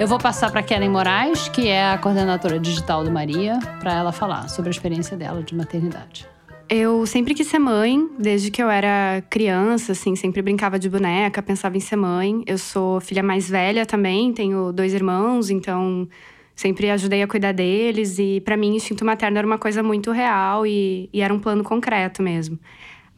eu 0.00 0.08
vou 0.08 0.18
passar 0.18 0.50
para 0.50 0.62
Kellen 0.62 0.90
Moraes, 0.90 1.48
que 1.48 1.68
é 1.68 1.92
a 1.92 1.98
coordenadora 1.98 2.58
digital 2.58 3.04
do 3.04 3.10
Maria, 3.12 3.58
para 3.78 3.94
ela 3.94 4.10
falar 4.10 4.48
sobre 4.48 4.70
a 4.70 4.72
experiência 4.72 5.16
dela 5.16 5.42
de 5.42 5.54
maternidade. 5.54 6.26
Eu 6.70 7.06
sempre 7.06 7.32
quis 7.32 7.46
ser 7.46 7.58
mãe, 7.58 8.06
desde 8.18 8.50
que 8.50 8.62
eu 8.62 8.68
era 8.68 9.22
criança, 9.30 9.92
assim, 9.92 10.14
sempre 10.14 10.42
brincava 10.42 10.78
de 10.78 10.90
boneca, 10.90 11.42
pensava 11.42 11.78
em 11.78 11.80
ser 11.80 11.96
mãe. 11.96 12.42
Eu 12.46 12.58
sou 12.58 13.00
filha 13.00 13.22
mais 13.22 13.48
velha 13.48 13.86
também, 13.86 14.34
tenho 14.34 14.70
dois 14.70 14.92
irmãos, 14.92 15.48
então 15.48 16.06
sempre 16.54 16.90
ajudei 16.90 17.22
a 17.22 17.26
cuidar 17.26 17.52
deles. 17.52 18.18
E 18.18 18.42
para 18.42 18.54
mim, 18.54 18.76
instinto 18.76 19.02
materno 19.02 19.38
era 19.38 19.46
uma 19.46 19.56
coisa 19.56 19.82
muito 19.82 20.10
real 20.12 20.66
e, 20.66 21.08
e 21.10 21.22
era 21.22 21.32
um 21.32 21.38
plano 21.40 21.64
concreto 21.64 22.22
mesmo. 22.22 22.58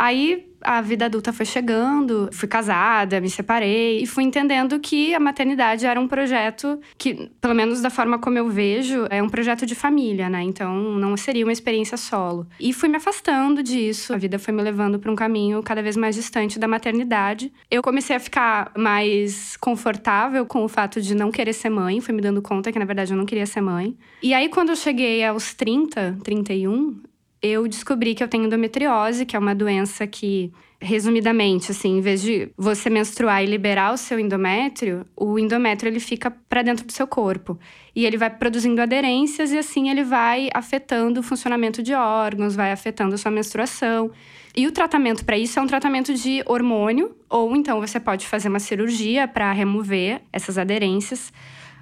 Aí 0.00 0.46
a 0.62 0.80
vida 0.80 1.04
adulta 1.04 1.30
foi 1.30 1.44
chegando, 1.44 2.30
fui 2.32 2.48
casada, 2.48 3.20
me 3.20 3.28
separei 3.28 4.02
e 4.02 4.06
fui 4.06 4.24
entendendo 4.24 4.80
que 4.80 5.14
a 5.14 5.20
maternidade 5.20 5.84
era 5.84 6.00
um 6.00 6.08
projeto 6.08 6.80
que, 6.96 7.30
pelo 7.38 7.54
menos 7.54 7.82
da 7.82 7.90
forma 7.90 8.18
como 8.18 8.38
eu 8.38 8.48
vejo, 8.48 9.06
é 9.10 9.22
um 9.22 9.28
projeto 9.28 9.66
de 9.66 9.74
família, 9.74 10.30
né? 10.30 10.42
Então 10.42 10.74
não 10.74 11.14
seria 11.18 11.44
uma 11.44 11.52
experiência 11.52 11.98
solo. 11.98 12.46
E 12.58 12.72
fui 12.72 12.88
me 12.88 12.96
afastando 12.96 13.62
disso. 13.62 14.14
A 14.14 14.16
vida 14.16 14.38
foi 14.38 14.54
me 14.54 14.62
levando 14.62 14.98
para 14.98 15.12
um 15.12 15.16
caminho 15.16 15.62
cada 15.62 15.82
vez 15.82 15.98
mais 15.98 16.14
distante 16.14 16.58
da 16.58 16.66
maternidade. 16.66 17.52
Eu 17.70 17.82
comecei 17.82 18.16
a 18.16 18.20
ficar 18.20 18.72
mais 18.74 19.58
confortável 19.58 20.46
com 20.46 20.64
o 20.64 20.68
fato 20.68 21.02
de 21.02 21.14
não 21.14 21.30
querer 21.30 21.52
ser 21.52 21.68
mãe, 21.68 22.00
fui 22.00 22.14
me 22.14 22.22
dando 22.22 22.40
conta 22.40 22.72
que 22.72 22.78
na 22.78 22.86
verdade 22.86 23.12
eu 23.12 23.18
não 23.18 23.26
queria 23.26 23.44
ser 23.44 23.60
mãe. 23.60 23.94
E 24.22 24.32
aí 24.32 24.48
quando 24.48 24.70
eu 24.70 24.76
cheguei 24.76 25.22
aos 25.22 25.52
30, 25.52 26.16
31, 26.24 27.09
eu 27.42 27.66
descobri 27.66 28.14
que 28.14 28.22
eu 28.22 28.28
tenho 28.28 28.44
endometriose, 28.44 29.24
que 29.24 29.34
é 29.34 29.38
uma 29.38 29.54
doença 29.54 30.06
que, 30.06 30.52
resumidamente, 30.78 31.70
assim, 31.70 31.96
em 31.98 32.00
vez 32.00 32.20
de 32.20 32.50
você 32.56 32.90
menstruar 32.90 33.42
e 33.42 33.46
liberar 33.46 33.94
o 33.94 33.96
seu 33.96 34.18
endométrio, 34.20 35.06
o 35.16 35.38
endométrio 35.38 35.90
ele 35.90 36.00
fica 36.00 36.30
para 36.30 36.62
dentro 36.62 36.84
do 36.84 36.92
seu 36.92 37.06
corpo. 37.06 37.58
E 37.96 38.04
ele 38.04 38.18
vai 38.18 38.28
produzindo 38.28 38.80
aderências 38.82 39.52
e 39.52 39.58
assim 39.58 39.88
ele 39.88 40.04
vai 40.04 40.50
afetando 40.52 41.20
o 41.20 41.22
funcionamento 41.22 41.82
de 41.82 41.94
órgãos, 41.94 42.54
vai 42.54 42.72
afetando 42.72 43.14
a 43.14 43.18
sua 43.18 43.30
menstruação. 43.30 44.10
E 44.54 44.66
o 44.66 44.72
tratamento 44.72 45.24
para 45.24 45.38
isso 45.38 45.58
é 45.58 45.62
um 45.62 45.66
tratamento 45.66 46.12
de 46.12 46.42
hormônio, 46.44 47.16
ou 47.28 47.56
então 47.56 47.80
você 47.80 47.98
pode 47.98 48.26
fazer 48.26 48.48
uma 48.48 48.58
cirurgia 48.58 49.26
para 49.26 49.50
remover 49.52 50.20
essas 50.32 50.58
aderências. 50.58 51.32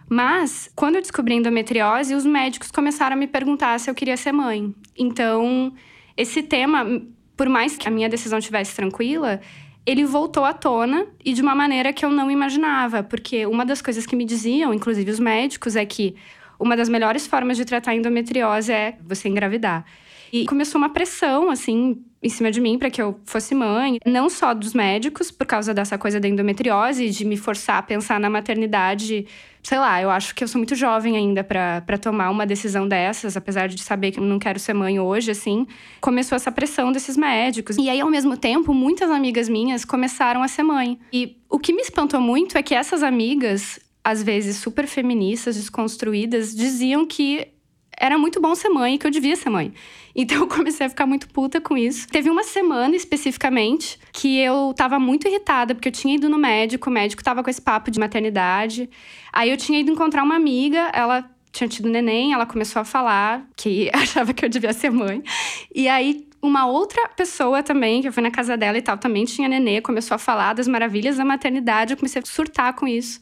Mas, 0.08 0.70
quando 0.74 0.96
eu 0.96 1.02
descobri 1.02 1.34
endometriose, 1.34 2.14
os 2.14 2.24
médicos 2.24 2.70
começaram 2.70 3.14
a 3.14 3.18
me 3.18 3.26
perguntar 3.26 3.78
se 3.78 3.90
eu 3.90 3.94
queria 3.94 4.16
ser 4.16 4.32
mãe. 4.32 4.74
Então, 4.96 5.72
esse 6.16 6.42
tema, 6.42 7.02
por 7.36 7.48
mais 7.48 7.76
que 7.76 7.86
a 7.86 7.90
minha 7.90 8.08
decisão 8.08 8.38
estivesse 8.38 8.74
tranquila, 8.74 9.40
ele 9.84 10.04
voltou 10.04 10.44
à 10.44 10.52
tona 10.52 11.06
e 11.24 11.32
de 11.32 11.42
uma 11.42 11.54
maneira 11.54 11.92
que 11.92 12.04
eu 12.04 12.10
não 12.10 12.30
imaginava, 12.30 13.02
porque 13.02 13.46
uma 13.46 13.64
das 13.64 13.80
coisas 13.82 14.06
que 14.06 14.16
me 14.16 14.24
diziam, 14.24 14.72
inclusive 14.72 15.10
os 15.10 15.20
médicos, 15.20 15.76
é 15.76 15.84
que 15.84 16.14
uma 16.58 16.76
das 16.76 16.88
melhores 16.88 17.26
formas 17.26 17.56
de 17.56 17.64
tratar 17.64 17.94
endometriose 17.94 18.72
é 18.72 18.98
você 19.02 19.28
engravidar. 19.28 19.84
E 20.32 20.46
começou 20.46 20.78
uma 20.78 20.90
pressão, 20.90 21.50
assim, 21.50 22.02
em 22.22 22.28
cima 22.28 22.50
de 22.50 22.60
mim 22.60 22.78
para 22.78 22.90
que 22.90 23.00
eu 23.00 23.18
fosse 23.24 23.54
mãe, 23.54 23.98
não 24.04 24.28
só 24.28 24.52
dos 24.52 24.74
médicos, 24.74 25.30
por 25.30 25.46
causa 25.46 25.72
dessa 25.72 25.96
coisa 25.96 26.18
da 26.18 26.28
endometriose, 26.28 27.10
de 27.10 27.24
me 27.24 27.36
forçar 27.36 27.78
a 27.78 27.82
pensar 27.82 28.18
na 28.18 28.28
maternidade. 28.28 29.26
Sei 29.62 29.78
lá, 29.78 30.00
eu 30.02 30.10
acho 30.10 30.34
que 30.34 30.42
eu 30.42 30.48
sou 30.48 30.58
muito 30.58 30.74
jovem 30.74 31.16
ainda 31.16 31.44
para 31.44 31.98
tomar 31.98 32.30
uma 32.30 32.46
decisão 32.46 32.88
dessas, 32.88 33.36
apesar 33.36 33.68
de 33.68 33.80
saber 33.82 34.10
que 34.10 34.18
eu 34.18 34.24
não 34.24 34.38
quero 34.38 34.58
ser 34.58 34.74
mãe 34.74 34.98
hoje, 34.98 35.30
assim. 35.30 35.66
Começou 36.00 36.36
essa 36.36 36.50
pressão 36.50 36.90
desses 36.90 37.16
médicos. 37.16 37.76
E 37.76 37.88
aí, 37.88 38.00
ao 38.00 38.10
mesmo 38.10 38.36
tempo, 38.36 38.74
muitas 38.74 39.10
amigas 39.10 39.48
minhas 39.48 39.84
começaram 39.84 40.42
a 40.42 40.48
ser 40.48 40.62
mãe. 40.62 40.98
E 41.12 41.36
o 41.48 41.58
que 41.58 41.72
me 41.72 41.82
espantou 41.82 42.20
muito 42.20 42.58
é 42.58 42.62
que 42.62 42.74
essas 42.74 43.02
amigas, 43.02 43.78
às 44.02 44.22
vezes 44.22 44.56
super 44.56 44.86
feministas, 44.86 45.56
desconstruídas, 45.56 46.54
diziam 46.54 47.06
que 47.06 47.48
era 48.00 48.16
muito 48.16 48.40
bom 48.40 48.54
ser 48.54 48.68
mãe 48.68 48.94
e 48.94 48.98
que 48.98 49.06
eu 49.06 49.10
devia 49.10 49.36
ser 49.36 49.50
mãe. 49.50 49.72
Então 50.20 50.38
eu 50.38 50.48
comecei 50.48 50.84
a 50.84 50.88
ficar 50.88 51.06
muito 51.06 51.28
puta 51.28 51.60
com 51.60 51.76
isso. 51.76 52.08
Teve 52.08 52.28
uma 52.28 52.42
semana 52.42 52.96
especificamente 52.96 54.00
que 54.12 54.36
eu 54.40 54.74
tava 54.76 54.98
muito 54.98 55.28
irritada, 55.28 55.76
porque 55.76 55.86
eu 55.86 55.92
tinha 55.92 56.16
ido 56.16 56.28
no 56.28 56.36
médico, 56.36 56.90
o 56.90 56.92
médico 56.92 57.22
tava 57.22 57.40
com 57.40 57.48
esse 57.48 57.62
papo 57.62 57.88
de 57.88 58.00
maternidade. 58.00 58.90
Aí 59.32 59.48
eu 59.48 59.56
tinha 59.56 59.78
ido 59.78 59.92
encontrar 59.92 60.24
uma 60.24 60.34
amiga, 60.34 60.90
ela 60.92 61.30
tinha 61.52 61.68
tido 61.68 61.88
neném, 61.88 62.32
ela 62.32 62.46
começou 62.46 62.82
a 62.82 62.84
falar 62.84 63.46
que 63.56 63.90
achava 63.94 64.34
que 64.34 64.44
eu 64.44 64.48
devia 64.48 64.72
ser 64.72 64.90
mãe. 64.90 65.22
E 65.72 65.86
aí 65.86 66.26
uma 66.42 66.66
outra 66.66 67.08
pessoa 67.08 67.62
também, 67.62 68.00
que 68.00 68.08
eu 68.08 68.12
fui 68.12 68.22
na 68.22 68.30
casa 68.30 68.56
dela 68.56 68.78
e 68.78 68.82
tal, 68.82 68.96
também 68.96 69.24
tinha 69.24 69.48
nenê, 69.48 69.80
começou 69.80 70.14
a 70.14 70.18
falar 70.18 70.52
das 70.52 70.68
maravilhas 70.68 71.16
da 71.16 71.24
maternidade, 71.24 71.92
eu 71.92 71.96
comecei 71.96 72.22
a 72.22 72.26
surtar 72.26 72.74
com 72.74 72.86
isso. 72.86 73.20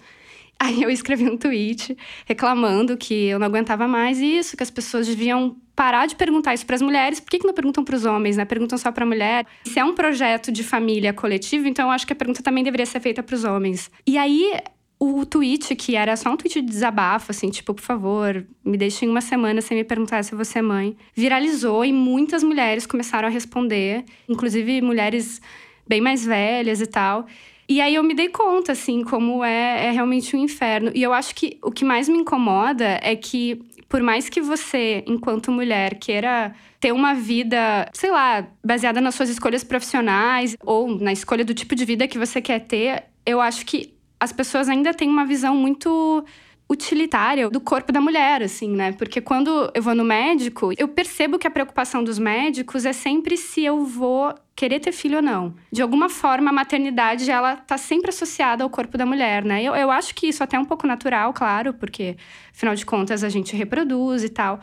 Aí 0.60 0.82
eu 0.82 0.90
escrevi 0.90 1.28
um 1.28 1.36
tweet 1.36 1.96
reclamando 2.24 2.96
que 2.96 3.26
eu 3.26 3.38
não 3.38 3.46
aguentava 3.46 3.86
mais 3.86 4.18
isso, 4.18 4.56
que 4.56 4.62
as 4.62 4.70
pessoas 4.70 5.06
deviam 5.06 5.56
parar 5.74 6.06
de 6.06 6.16
perguntar 6.16 6.54
isso 6.54 6.64
para 6.64 6.76
as 6.76 6.82
mulheres. 6.82 7.20
Por 7.20 7.30
que, 7.30 7.38
que 7.38 7.46
não 7.46 7.52
perguntam 7.52 7.84
para 7.84 7.94
os 7.94 8.06
homens, 8.06 8.36
né? 8.38 8.44
Perguntam 8.46 8.78
só 8.78 8.90
para 8.90 9.04
a 9.04 9.06
mulher. 9.06 9.46
Se 9.64 9.78
é 9.78 9.84
um 9.84 9.94
projeto 9.94 10.50
de 10.50 10.64
família 10.64 11.12
coletivo, 11.12 11.68
então 11.68 11.86
eu 11.86 11.90
acho 11.90 12.06
que 12.06 12.12
a 12.12 12.16
pergunta 12.16 12.42
também 12.42 12.64
deveria 12.64 12.86
ser 12.86 13.00
feita 13.00 13.22
para 13.22 13.34
os 13.34 13.44
homens. 13.44 13.90
E 14.06 14.16
aí 14.16 14.54
o 14.98 15.26
tweet, 15.26 15.76
que 15.76 15.94
era 15.94 16.16
só 16.16 16.30
um 16.30 16.36
tweet 16.36 16.62
de 16.62 16.68
desabafo, 16.68 17.30
assim, 17.30 17.50
tipo, 17.50 17.74
por 17.74 17.82
favor, 17.82 18.46
me 18.64 18.78
deixem 18.78 19.08
uma 19.08 19.20
semana 19.20 19.60
sem 19.60 19.76
me 19.76 19.84
perguntar 19.84 20.22
se 20.24 20.34
você 20.34 20.60
é 20.60 20.62
mãe, 20.62 20.96
viralizou 21.14 21.84
e 21.84 21.92
muitas 21.92 22.42
mulheres 22.42 22.86
começaram 22.86 23.28
a 23.28 23.30
responder, 23.30 24.04
inclusive 24.26 24.80
mulheres 24.80 25.40
bem 25.86 26.00
mais 26.00 26.24
velhas 26.24 26.80
e 26.80 26.86
tal. 26.86 27.26
E 27.68 27.80
aí 27.80 27.94
eu 27.94 28.02
me 28.02 28.14
dei 28.14 28.28
conta, 28.28 28.72
assim, 28.72 29.02
como 29.02 29.42
é, 29.42 29.86
é 29.86 29.90
realmente 29.90 30.36
um 30.36 30.38
inferno. 30.38 30.90
E 30.94 31.02
eu 31.02 31.12
acho 31.12 31.34
que 31.34 31.58
o 31.62 31.70
que 31.70 31.84
mais 31.84 32.08
me 32.08 32.18
incomoda 32.18 33.00
é 33.02 33.16
que, 33.16 33.60
por 33.88 34.00
mais 34.02 34.28
que 34.28 34.40
você, 34.40 35.02
enquanto 35.06 35.50
mulher, 35.50 35.98
queira 35.98 36.54
ter 36.78 36.92
uma 36.92 37.14
vida, 37.14 37.90
sei 37.92 38.10
lá, 38.10 38.46
baseada 38.64 39.00
nas 39.00 39.16
suas 39.16 39.28
escolhas 39.28 39.64
profissionais 39.64 40.56
ou 40.64 40.96
na 40.96 41.12
escolha 41.12 41.44
do 41.44 41.54
tipo 41.54 41.74
de 41.74 41.84
vida 41.84 42.06
que 42.06 42.18
você 42.18 42.40
quer 42.40 42.60
ter, 42.60 43.04
eu 43.24 43.40
acho 43.40 43.66
que 43.66 43.94
as 44.20 44.32
pessoas 44.32 44.68
ainda 44.68 44.94
têm 44.94 45.08
uma 45.08 45.26
visão 45.26 45.56
muito 45.56 46.24
utilitária 46.68 47.48
do 47.48 47.60
corpo 47.60 47.92
da 47.92 48.00
mulher, 48.00 48.42
assim, 48.42 48.70
né? 48.70 48.92
Porque 48.92 49.20
quando 49.20 49.70
eu 49.74 49.82
vou 49.82 49.94
no 49.94 50.04
médico, 50.04 50.72
eu 50.76 50.88
percebo 50.88 51.38
que 51.38 51.46
a 51.46 51.50
preocupação 51.50 52.02
dos 52.02 52.18
médicos 52.18 52.84
é 52.84 52.92
sempre 52.92 53.36
se 53.36 53.64
eu 53.64 53.84
vou 53.84 54.34
querer 54.56 54.80
ter 54.80 54.90
filho 54.90 55.16
ou 55.16 55.22
não. 55.22 55.54
De 55.70 55.82
alguma 55.82 56.08
forma, 56.08 56.48
a 56.48 56.52
maternidade, 56.52 57.30
ela 57.30 57.56
tá 57.56 57.76
sempre 57.76 58.08
associada 58.08 58.64
ao 58.64 58.70
corpo 58.70 58.96
da 58.96 59.04
mulher, 59.04 59.44
né? 59.44 59.62
Eu, 59.62 59.76
eu 59.76 59.90
acho 59.90 60.14
que 60.14 60.26
isso 60.26 60.42
até 60.42 60.56
é 60.56 60.60
um 60.60 60.64
pouco 60.64 60.86
natural, 60.86 61.32
claro, 61.34 61.74
porque, 61.74 62.16
afinal 62.54 62.74
de 62.74 62.86
contas, 62.86 63.22
a 63.22 63.28
gente 63.28 63.54
reproduz 63.54 64.24
e 64.24 64.30
tal. 64.30 64.58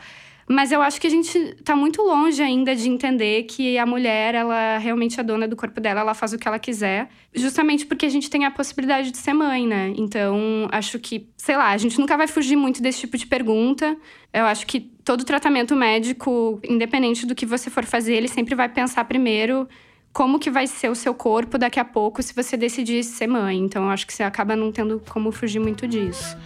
Mas 0.48 0.72
eu 0.72 0.82
acho 0.82 1.00
que 1.00 1.06
a 1.06 1.10
gente 1.10 1.36
está 1.38 1.74
muito 1.74 2.02
longe 2.02 2.42
ainda 2.42 2.74
de 2.76 2.88
entender 2.88 3.44
que 3.44 3.78
a 3.78 3.86
mulher, 3.86 4.34
ela 4.34 4.78
realmente 4.78 5.18
é 5.18 5.22
dona 5.22 5.48
do 5.48 5.56
corpo 5.56 5.80
dela, 5.80 6.00
ela 6.00 6.14
faz 6.14 6.32
o 6.32 6.38
que 6.38 6.46
ela 6.46 6.58
quiser, 6.58 7.08
justamente 7.34 7.86
porque 7.86 8.06
a 8.06 8.08
gente 8.08 8.28
tem 8.28 8.44
a 8.44 8.50
possibilidade 8.50 9.10
de 9.10 9.16
ser 9.16 9.32
mãe, 9.32 9.66
né? 9.66 9.92
Então, 9.96 10.68
acho 10.70 10.98
que, 10.98 11.28
sei 11.36 11.56
lá, 11.56 11.70
a 11.70 11.76
gente 11.76 11.98
nunca 11.98 12.16
vai 12.16 12.26
fugir 12.26 12.56
muito 12.56 12.82
desse 12.82 13.00
tipo 13.00 13.16
de 13.16 13.26
pergunta. 13.26 13.96
Eu 14.32 14.44
acho 14.44 14.66
que 14.66 14.80
todo 15.04 15.24
tratamento 15.24 15.74
médico, 15.74 16.60
independente 16.62 17.26
do 17.26 17.34
que 17.34 17.46
você 17.46 17.70
for 17.70 17.84
fazer, 17.84 18.14
ele 18.14 18.28
sempre 18.28 18.54
vai 18.54 18.68
pensar 18.68 19.04
primeiro 19.04 19.68
como 20.14 20.38
que 20.38 20.48
vai 20.48 20.68
ser 20.68 20.88
o 20.88 20.94
seu 20.94 21.12
corpo 21.12 21.58
daqui 21.58 21.80
a 21.80 21.84
pouco 21.84 22.22
se 22.22 22.32
você 22.32 22.56
decidir 22.56 23.02
ser 23.02 23.26
mãe. 23.26 23.58
Então, 23.58 23.90
acho 23.90 24.06
que 24.06 24.14
você 24.14 24.22
acaba 24.22 24.54
não 24.54 24.70
tendo 24.70 25.02
como 25.10 25.32
fugir 25.32 25.58
muito 25.58 25.88
disso. 25.88 26.36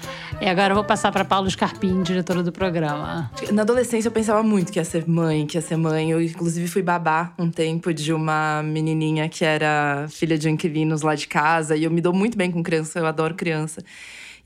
E 0.41 0.47
agora 0.47 0.73
eu 0.73 0.75
vou 0.75 0.85
passar 0.85 1.13
para 1.13 1.23
Paulo 1.23 1.51
Scarpim, 1.51 2.03
diretora 2.03 2.43
do 2.43 2.51
programa. 2.51 3.31
Na 3.53 3.61
adolescência 3.61 4.09
eu 4.09 4.13
pensava 4.13 4.43
muito 4.43 4.73
que 4.73 4.79
ia 4.79 4.85
ser 4.87 5.07
mãe, 5.07 5.47
que 5.47 5.59
ia 5.59 5.61
ser 5.61 5.77
mãe. 5.77 6.11
Eu 6.11 6.23
inclusive 6.23 6.67
fui 6.67 6.81
babá 6.81 7.35
um 7.39 7.51
tempo 7.51 7.93
de 7.93 8.11
uma 8.11 8.63
menininha 8.63 9.29
que 9.29 9.45
era 9.45 10.07
filha 10.09 10.39
de 10.39 10.49
inquilinos 10.49 11.03
lá 11.03 11.15
de 11.15 11.29
casa 11.29 11.77
e 11.77 11.85
eu 11.85 11.91
me 11.91 12.01
dou 12.01 12.15
muito 12.15 12.39
bem 12.39 12.51
com 12.51 12.63
criança, 12.63 12.99
eu 12.99 13.07
adoro 13.07 13.35
criança. 13.35 13.85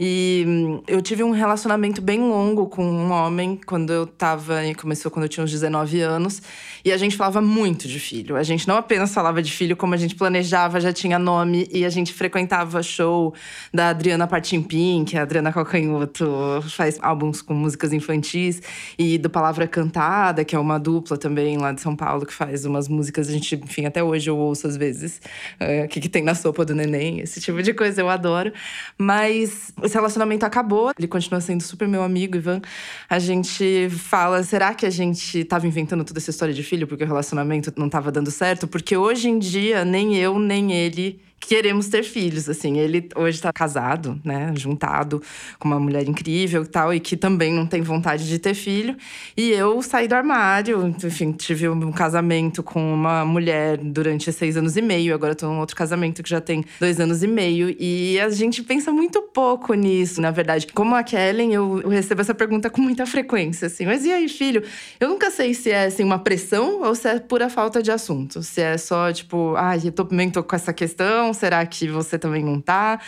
E 0.04 0.44
hum, 0.44 0.82
eu 0.88 1.00
tive 1.00 1.22
um 1.22 1.30
relacionamento 1.30 2.02
bem 2.02 2.18
longo 2.18 2.66
com 2.66 2.84
um 2.84 3.12
homem 3.12 3.60
quando 3.64 3.92
eu 3.92 4.04
tava. 4.04 4.56
Começou 4.76 5.12
quando 5.12 5.26
eu 5.26 5.28
tinha 5.28 5.44
uns 5.44 5.52
19 5.52 6.00
anos. 6.00 6.42
E 6.84 6.90
a 6.90 6.96
gente 6.96 7.16
falava 7.16 7.40
muito 7.40 7.86
de 7.86 8.00
filho. 8.00 8.34
A 8.34 8.42
gente 8.42 8.66
não 8.66 8.76
apenas 8.76 9.14
falava 9.14 9.40
de 9.40 9.52
filho, 9.52 9.76
como 9.76 9.94
a 9.94 9.96
gente 9.96 10.16
planejava, 10.16 10.80
já 10.80 10.92
tinha 10.92 11.20
nome. 11.20 11.68
E 11.70 11.84
a 11.84 11.88
gente 11.88 12.12
frequentava 12.12 12.82
show 12.82 13.32
da 13.72 13.90
Adriana 13.90 14.26
Partimpim, 14.26 15.04
que 15.04 15.16
é 15.16 15.20
a 15.20 15.22
Adriana 15.22 15.52
Calcanhoto, 15.52 16.26
faz 16.70 16.98
álbuns 17.00 17.40
com 17.40 17.54
músicas 17.54 17.92
infantis. 17.92 18.60
E 18.98 19.18
do 19.18 19.30
Palavra 19.30 19.68
Cantada, 19.68 20.44
que 20.44 20.56
é 20.56 20.58
uma 20.58 20.80
dupla 20.80 21.16
também 21.16 21.58
lá 21.58 21.70
de 21.70 21.80
São 21.80 21.94
Paulo, 21.94 22.26
que 22.26 22.34
faz 22.34 22.64
umas 22.64 22.88
músicas. 22.88 23.28
A 23.28 23.32
gente, 23.32 23.54
enfim, 23.54 23.86
até 23.86 24.02
hoje 24.02 24.28
eu 24.28 24.36
ouço 24.36 24.66
às 24.66 24.76
vezes. 24.76 25.20
É, 25.60 25.84
o 25.84 25.88
que, 25.88 26.00
que 26.00 26.08
tem 26.08 26.24
na 26.24 26.34
sopa 26.34 26.64
do 26.64 26.74
neném, 26.74 27.20
esse 27.20 27.40
tipo 27.40 27.62
de 27.62 27.72
coisa 27.72 28.00
eu 28.00 28.08
adoro. 28.08 28.52
Mas 28.98 29.72
esse 29.92 29.98
relacionamento 29.98 30.46
acabou. 30.46 30.92
Ele 30.98 31.06
continua 31.06 31.40
sendo 31.40 31.62
super 31.62 31.86
meu 31.86 32.02
amigo, 32.02 32.36
Ivan. 32.36 32.62
A 33.08 33.18
gente 33.18 33.90
fala, 33.90 34.42
será 34.42 34.74
que 34.74 34.86
a 34.86 34.90
gente 34.90 35.40
estava 35.40 35.66
inventando 35.66 36.02
toda 36.02 36.18
essa 36.18 36.30
história 36.30 36.54
de 36.54 36.62
filho 36.62 36.86
porque 36.86 37.04
o 37.04 37.06
relacionamento 37.06 37.72
não 37.76 37.86
estava 37.86 38.10
dando 38.10 38.30
certo? 38.30 38.66
Porque 38.66 38.96
hoje 38.96 39.28
em 39.28 39.38
dia, 39.38 39.84
nem 39.84 40.16
eu, 40.16 40.38
nem 40.38 40.72
ele 40.72 41.20
queremos 41.46 41.88
ter 41.88 42.02
filhos, 42.04 42.48
assim. 42.48 42.78
Ele 42.78 43.08
hoje 43.16 43.40
tá 43.40 43.52
casado, 43.52 44.20
né, 44.24 44.52
juntado 44.56 45.20
com 45.58 45.68
uma 45.68 45.80
mulher 45.80 46.08
incrível 46.08 46.62
e 46.62 46.66
tal, 46.66 46.94
e 46.94 47.00
que 47.00 47.16
também 47.16 47.52
não 47.52 47.66
tem 47.66 47.82
vontade 47.82 48.26
de 48.28 48.38
ter 48.38 48.54
filho. 48.54 48.96
E 49.36 49.50
eu 49.50 49.82
saí 49.82 50.06
do 50.06 50.14
armário, 50.14 50.94
enfim, 51.04 51.32
tive 51.32 51.68
um 51.68 51.92
casamento 51.92 52.62
com 52.62 52.94
uma 52.94 53.24
mulher 53.24 53.76
durante 53.76 54.32
seis 54.32 54.56
anos 54.56 54.76
e 54.76 54.82
meio. 54.82 55.14
Agora 55.14 55.34
tô 55.34 55.46
num 55.46 55.58
outro 55.58 55.76
casamento 55.76 56.22
que 56.22 56.30
já 56.30 56.40
tem 56.40 56.64
dois 56.80 57.00
anos 57.00 57.22
e 57.22 57.26
meio. 57.26 57.74
E 57.78 58.18
a 58.20 58.30
gente 58.30 58.62
pensa 58.62 58.92
muito 58.92 59.20
pouco 59.22 59.74
nisso, 59.74 60.20
na 60.20 60.30
verdade. 60.30 60.66
Como 60.72 60.94
a 60.94 61.02
Kellen, 61.02 61.52
eu, 61.52 61.80
eu 61.82 61.88
recebo 61.88 62.20
essa 62.20 62.34
pergunta 62.34 62.70
com 62.70 62.80
muita 62.80 63.04
frequência, 63.04 63.66
assim. 63.66 63.84
Mas 63.84 64.04
e 64.04 64.12
aí, 64.12 64.28
filho? 64.28 64.62
Eu 65.00 65.08
nunca 65.08 65.30
sei 65.30 65.54
se 65.54 65.70
é, 65.70 65.86
assim, 65.86 66.04
uma 66.04 66.18
pressão 66.18 66.82
ou 66.82 66.94
se 66.94 67.08
é 67.08 67.18
pura 67.18 67.50
falta 67.50 67.82
de 67.82 67.90
assunto. 67.90 68.42
Se 68.42 68.60
é 68.60 68.78
só, 68.78 69.12
tipo, 69.12 69.54
ai, 69.56 69.80
ah, 69.82 69.86
eu 69.86 69.92
também 69.92 70.30
tô 70.30 70.42
com 70.42 70.54
essa 70.54 70.72
questão, 70.72 71.31
Será 71.32 71.64
que 71.66 71.88
você 71.88 72.18
também 72.18 72.44
não 72.44 72.60
tá? 72.60 73.00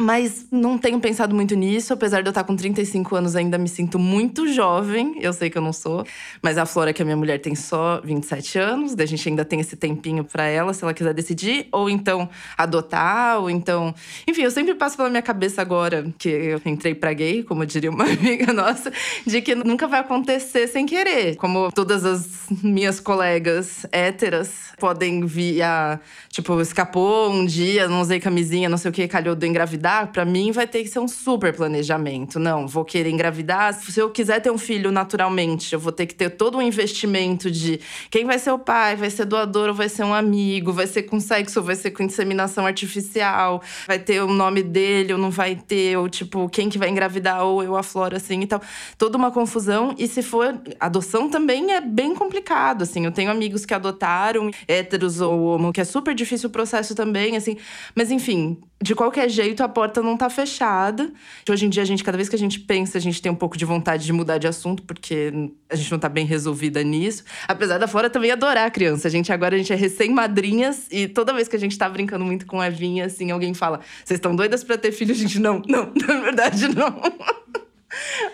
Mas 0.00 0.46
não 0.50 0.78
tenho 0.78 0.98
pensado 0.98 1.34
muito 1.34 1.54
nisso, 1.54 1.92
apesar 1.92 2.22
de 2.22 2.28
eu 2.28 2.30
estar 2.30 2.44
com 2.44 2.56
35 2.56 3.14
anos, 3.14 3.36
ainda 3.36 3.58
me 3.58 3.68
sinto 3.68 3.98
muito 3.98 4.50
jovem. 4.52 5.16
Eu 5.20 5.32
sei 5.32 5.50
que 5.50 5.58
eu 5.58 5.62
não 5.62 5.72
sou, 5.72 6.04
mas 6.42 6.56
a 6.56 6.64
Flora, 6.64 6.92
que 6.92 7.02
é 7.02 7.04
minha 7.04 7.16
mulher, 7.16 7.38
tem 7.38 7.54
só 7.54 8.00
27 8.02 8.58
anos, 8.58 8.94
a 8.98 9.06
gente 9.06 9.28
ainda 9.28 9.44
tem 9.44 9.60
esse 9.60 9.76
tempinho 9.76 10.24
para 10.24 10.44
ela, 10.44 10.72
se 10.72 10.82
ela 10.82 10.94
quiser 10.94 11.12
decidir, 11.12 11.68
ou 11.70 11.90
então 11.90 12.28
adotar, 12.56 13.38
ou 13.38 13.50
então. 13.50 13.94
Enfim, 14.26 14.42
eu 14.42 14.50
sempre 14.50 14.74
passo 14.74 14.96
pela 14.96 15.10
minha 15.10 15.22
cabeça 15.22 15.60
agora 15.60 16.06
que 16.18 16.28
eu 16.28 16.60
entrei 16.64 16.94
pra 16.94 17.12
gay, 17.12 17.42
como 17.42 17.66
diria 17.66 17.90
uma 17.90 18.04
amiga 18.10 18.52
nossa, 18.52 18.92
de 19.26 19.42
que 19.42 19.54
nunca 19.54 19.86
vai 19.86 20.00
acontecer 20.00 20.66
sem 20.68 20.86
querer. 20.86 21.36
Como 21.36 21.70
todas 21.70 22.04
as 22.04 22.26
minhas 22.62 22.98
colegas 22.98 23.86
héteras 23.92 24.72
podem 24.78 25.24
vir 25.26 25.62
a, 25.62 26.00
tipo, 26.28 26.60
escapou 26.60 27.30
um 27.30 27.44
dia, 27.44 27.61
não 27.88 28.00
usei 28.00 28.20
camisinha, 28.20 28.68
não 28.68 28.78
sei 28.78 28.90
o 28.90 28.94
que, 28.94 29.08
calhou 29.08 29.34
engravidar 29.42 29.72
engravidar, 29.72 30.08
para 30.12 30.24
mim 30.24 30.52
vai 30.52 30.66
ter 30.66 30.82
que 30.82 30.88
ser 30.88 30.98
um 30.98 31.08
super 31.08 31.54
planejamento. 31.54 32.38
Não, 32.38 32.66
vou 32.66 32.84
querer 32.84 33.10
engravidar. 33.10 33.74
Se 33.74 33.98
eu 33.98 34.10
quiser 34.10 34.40
ter 34.40 34.50
um 34.50 34.58
filho 34.58 34.90
naturalmente, 34.90 35.72
eu 35.72 35.80
vou 35.80 35.92
ter 35.92 36.06
que 36.06 36.14
ter 36.14 36.30
todo 36.30 36.58
um 36.58 36.62
investimento 36.62 37.50
de 37.50 37.80
quem 38.10 38.24
vai 38.24 38.38
ser 38.38 38.50
o 38.50 38.58
pai, 38.58 38.96
vai 38.96 39.10
ser 39.10 39.24
doador 39.24 39.68
ou 39.68 39.74
vai 39.74 39.88
ser 39.88 40.04
um 40.04 40.14
amigo, 40.14 40.72
vai 40.72 40.86
ser 40.86 41.02
com 41.04 41.18
sexo 41.20 41.60
ou 41.60 41.66
vai 41.66 41.76
ser 41.76 41.90
com 41.90 42.02
inseminação 42.02 42.66
artificial, 42.66 43.62
vai 43.86 43.98
ter 43.98 44.22
o 44.22 44.32
nome 44.32 44.62
dele 44.62 45.12
ou 45.12 45.18
não 45.18 45.30
vai 45.30 45.56
ter, 45.56 45.96
ou 45.96 46.08
tipo, 46.08 46.48
quem 46.48 46.68
que 46.68 46.78
vai 46.78 46.88
engravidar 46.88 47.44
ou 47.44 47.62
eu 47.62 47.76
a 47.76 47.82
Flora, 47.82 48.16
assim 48.16 48.40
e 48.40 48.46
tal. 48.46 48.60
Toda 48.98 49.16
uma 49.16 49.30
confusão. 49.30 49.94
E 49.98 50.06
se 50.06 50.22
for 50.22 50.60
adoção 50.78 51.28
também 51.28 51.72
é 51.72 51.80
bem 51.80 52.14
complicado, 52.14 52.82
assim. 52.82 53.04
Eu 53.04 53.12
tenho 53.12 53.30
amigos 53.30 53.64
que 53.64 53.74
adotaram, 53.74 54.50
héteros 54.66 55.20
ou 55.20 55.42
homo, 55.42 55.72
que 55.72 55.80
é 55.80 55.84
super 55.84 56.14
difícil 56.14 56.48
o 56.48 56.52
processo 56.52 56.94
também, 56.94 57.36
assim. 57.36 57.51
Mas 57.94 58.10
enfim, 58.10 58.60
de 58.82 58.94
qualquer 58.94 59.28
jeito, 59.28 59.62
a 59.62 59.68
porta 59.68 60.02
não 60.02 60.16
tá 60.16 60.28
fechada. 60.28 61.12
Hoje 61.48 61.66
em 61.66 61.68
dia, 61.68 61.82
a 61.82 61.86
gente, 61.86 62.02
cada 62.02 62.16
vez 62.16 62.28
que 62.28 62.34
a 62.34 62.38
gente 62.38 62.58
pensa, 62.60 62.98
a 62.98 63.00
gente 63.00 63.22
tem 63.22 63.30
um 63.30 63.34
pouco 63.34 63.56
de 63.56 63.64
vontade 63.64 64.04
de 64.04 64.12
mudar 64.12 64.38
de 64.38 64.46
assunto, 64.46 64.82
porque 64.82 65.32
a 65.70 65.76
gente 65.76 65.90
não 65.92 65.98
tá 65.98 66.08
bem 66.08 66.26
resolvida 66.26 66.82
nisso. 66.82 67.24
Apesar 67.46 67.78
da 67.78 67.86
Flora 67.86 68.10
também 68.10 68.30
adorar 68.30 68.66
a 68.66 68.70
criança. 68.70 69.08
A 69.08 69.10
gente 69.10 69.32
agora 69.32 69.54
a 69.54 69.58
gente 69.58 69.72
é 69.72 69.76
recém-madrinhas 69.76 70.88
e 70.90 71.06
toda 71.06 71.32
vez 71.32 71.46
que 71.46 71.56
a 71.56 71.58
gente 71.58 71.78
tá 71.78 71.88
brincando 71.88 72.24
muito 72.24 72.44
com 72.46 72.60
a 72.60 72.66
Evinha, 72.66 73.06
assim, 73.06 73.30
alguém 73.30 73.54
fala: 73.54 73.80
vocês 74.04 74.18
estão 74.18 74.34
doidas 74.34 74.64
para 74.64 74.76
ter 74.76 74.92
filho? 74.92 75.12
A 75.12 75.16
gente, 75.16 75.38
não, 75.38 75.62
não, 75.68 75.92
na 75.94 76.20
verdade, 76.20 76.68
não. 76.68 77.00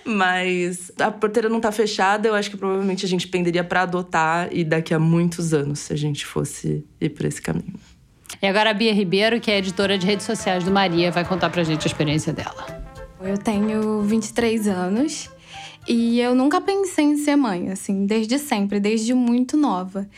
Mas 0.04 0.90
a 0.98 1.10
porteira 1.10 1.48
não 1.48 1.60
tá 1.60 1.72
fechada, 1.72 2.28
eu 2.28 2.34
acho 2.34 2.50
que 2.50 2.56
provavelmente 2.56 3.04
a 3.04 3.08
gente 3.08 3.28
penderia 3.28 3.64
para 3.64 3.82
adotar 3.82 4.48
e 4.52 4.64
daqui 4.64 4.94
a 4.94 4.98
muitos 4.98 5.52
anos, 5.52 5.80
se 5.80 5.92
a 5.92 5.96
gente 5.96 6.24
fosse 6.24 6.84
ir 7.00 7.10
por 7.10 7.26
esse 7.26 7.42
caminho. 7.42 7.74
E 8.40 8.46
agora 8.46 8.70
a 8.70 8.74
Bia 8.74 8.92
Ribeiro, 8.92 9.40
que 9.40 9.50
é 9.50 9.58
editora 9.58 9.98
de 9.98 10.06
redes 10.06 10.24
sociais 10.24 10.62
do 10.62 10.70
Maria, 10.70 11.10
vai 11.10 11.24
contar 11.24 11.50
pra 11.50 11.64
gente 11.64 11.84
a 11.84 11.86
experiência 11.86 12.32
dela. 12.32 12.66
Eu 13.20 13.36
tenho 13.36 14.02
23 14.02 14.68
anos 14.68 15.28
e 15.88 16.20
eu 16.20 16.34
nunca 16.34 16.60
pensei 16.60 17.04
em 17.04 17.16
ser 17.16 17.34
mãe, 17.34 17.70
assim, 17.70 18.06
desde 18.06 18.38
sempre, 18.38 18.78
desde 18.78 19.12
muito 19.12 19.56
nova. 19.56 20.08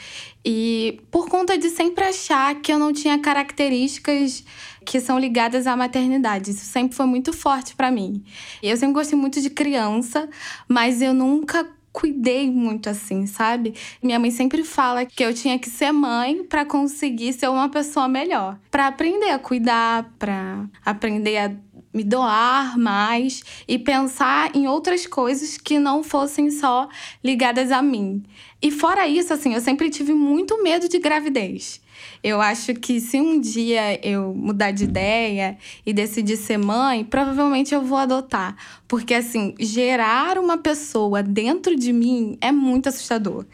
E 0.44 1.00
por 1.10 1.28
conta 1.28 1.56
de 1.56 1.70
sempre 1.70 2.04
achar 2.04 2.56
que 2.56 2.72
eu 2.72 2.78
não 2.78 2.92
tinha 2.92 3.18
características 3.18 4.44
que 4.84 5.00
são 5.00 5.18
ligadas 5.18 5.66
à 5.66 5.76
maternidade. 5.76 6.50
Isso 6.50 6.64
sempre 6.64 6.96
foi 6.96 7.06
muito 7.06 7.32
forte 7.32 7.74
para 7.74 7.90
mim. 7.90 8.22
Eu 8.62 8.76
sempre 8.76 8.94
gostei 8.94 9.18
muito 9.18 9.40
de 9.40 9.48
criança, 9.48 10.28
mas 10.68 11.00
eu 11.00 11.14
nunca 11.14 11.66
cuidei 11.92 12.50
muito 12.50 12.88
assim, 12.88 13.26
sabe? 13.26 13.74
Minha 14.02 14.18
mãe 14.18 14.30
sempre 14.30 14.64
fala 14.64 15.04
que 15.04 15.24
eu 15.24 15.34
tinha 15.34 15.58
que 15.58 15.68
ser 15.68 15.92
mãe 15.92 16.44
para 16.44 16.64
conseguir 16.64 17.32
ser 17.32 17.48
uma 17.48 17.68
pessoa 17.68 18.08
melhor, 18.08 18.58
para 18.70 18.86
aprender 18.86 19.30
a 19.30 19.38
cuidar, 19.38 20.12
para 20.18 20.66
aprender 20.84 21.36
a 21.36 21.52
me 21.92 22.04
doar 22.04 22.78
mais 22.78 23.42
e 23.66 23.78
pensar 23.78 24.54
em 24.54 24.68
outras 24.68 25.06
coisas 25.06 25.56
que 25.56 25.78
não 25.78 26.02
fossem 26.02 26.50
só 26.50 26.88
ligadas 27.22 27.72
a 27.72 27.82
mim. 27.82 28.22
E 28.62 28.70
fora 28.70 29.08
isso, 29.08 29.32
assim, 29.32 29.54
eu 29.54 29.60
sempre 29.60 29.90
tive 29.90 30.12
muito 30.12 30.62
medo 30.62 30.88
de 30.88 30.98
gravidez. 30.98 31.80
Eu 32.22 32.40
acho 32.40 32.74
que 32.74 33.00
se 33.00 33.20
um 33.20 33.40
dia 33.40 33.98
eu 34.06 34.34
mudar 34.34 34.70
de 34.70 34.84
ideia 34.84 35.56
e 35.84 35.92
decidir 35.92 36.36
ser 36.36 36.58
mãe, 36.58 37.04
provavelmente 37.04 37.74
eu 37.74 37.82
vou 37.82 37.98
adotar. 37.98 38.56
Porque, 38.86 39.14
assim, 39.14 39.54
gerar 39.58 40.38
uma 40.38 40.58
pessoa 40.58 41.22
dentro 41.22 41.74
de 41.76 41.92
mim 41.92 42.36
é 42.40 42.52
muito 42.52 42.88
assustador 42.88 43.46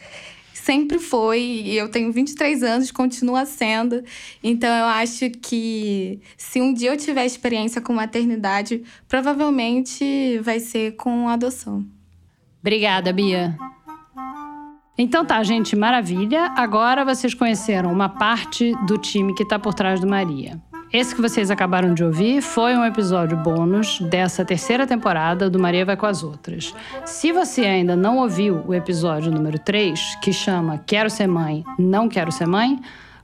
sempre 0.66 0.98
foi, 0.98 1.40
e 1.40 1.76
eu 1.76 1.88
tenho 1.88 2.10
23 2.12 2.64
anos, 2.64 2.90
continua 2.90 3.46
sendo. 3.46 4.02
Então 4.42 4.68
eu 4.68 4.86
acho 4.86 5.30
que 5.30 6.20
se 6.36 6.60
um 6.60 6.74
dia 6.74 6.90
eu 6.90 6.96
tiver 6.96 7.24
experiência 7.24 7.80
com 7.80 7.92
maternidade, 7.92 8.82
provavelmente 9.06 10.40
vai 10.40 10.58
ser 10.58 10.96
com 10.96 11.28
adoção. 11.28 11.86
Obrigada, 12.60 13.12
Bia. 13.12 13.56
Então 14.98 15.26
tá, 15.26 15.42
gente, 15.42 15.76
maravilha. 15.76 16.52
Agora 16.56 17.04
vocês 17.04 17.34
conheceram 17.34 17.92
uma 17.92 18.08
parte 18.08 18.74
do 18.86 18.96
time 18.96 19.34
que 19.34 19.42
está 19.42 19.58
por 19.58 19.74
trás 19.74 20.00
do 20.00 20.06
Maria. 20.06 20.58
Esse 20.90 21.14
que 21.14 21.20
vocês 21.20 21.50
acabaram 21.50 21.92
de 21.92 22.02
ouvir 22.02 22.40
foi 22.40 22.74
um 22.74 22.84
episódio 22.84 23.36
bônus 23.36 24.00
dessa 24.00 24.44
terceira 24.44 24.86
temporada 24.86 25.50
do 25.50 25.58
Maria 25.58 25.84
Vai 25.84 25.96
com 25.96 26.06
as 26.06 26.22
Outras. 26.22 26.74
Se 27.04 27.32
você 27.32 27.62
ainda 27.62 27.94
não 27.94 28.18
ouviu 28.18 28.62
o 28.66 28.72
episódio 28.72 29.30
número 29.30 29.58
3, 29.58 30.16
que 30.22 30.32
chama 30.32 30.82
Quero 30.86 31.10
Ser 31.10 31.26
Mãe, 31.26 31.62
Não 31.78 32.08
Quero 32.08 32.32
Ser 32.32 32.46
Mãe, 32.46 32.80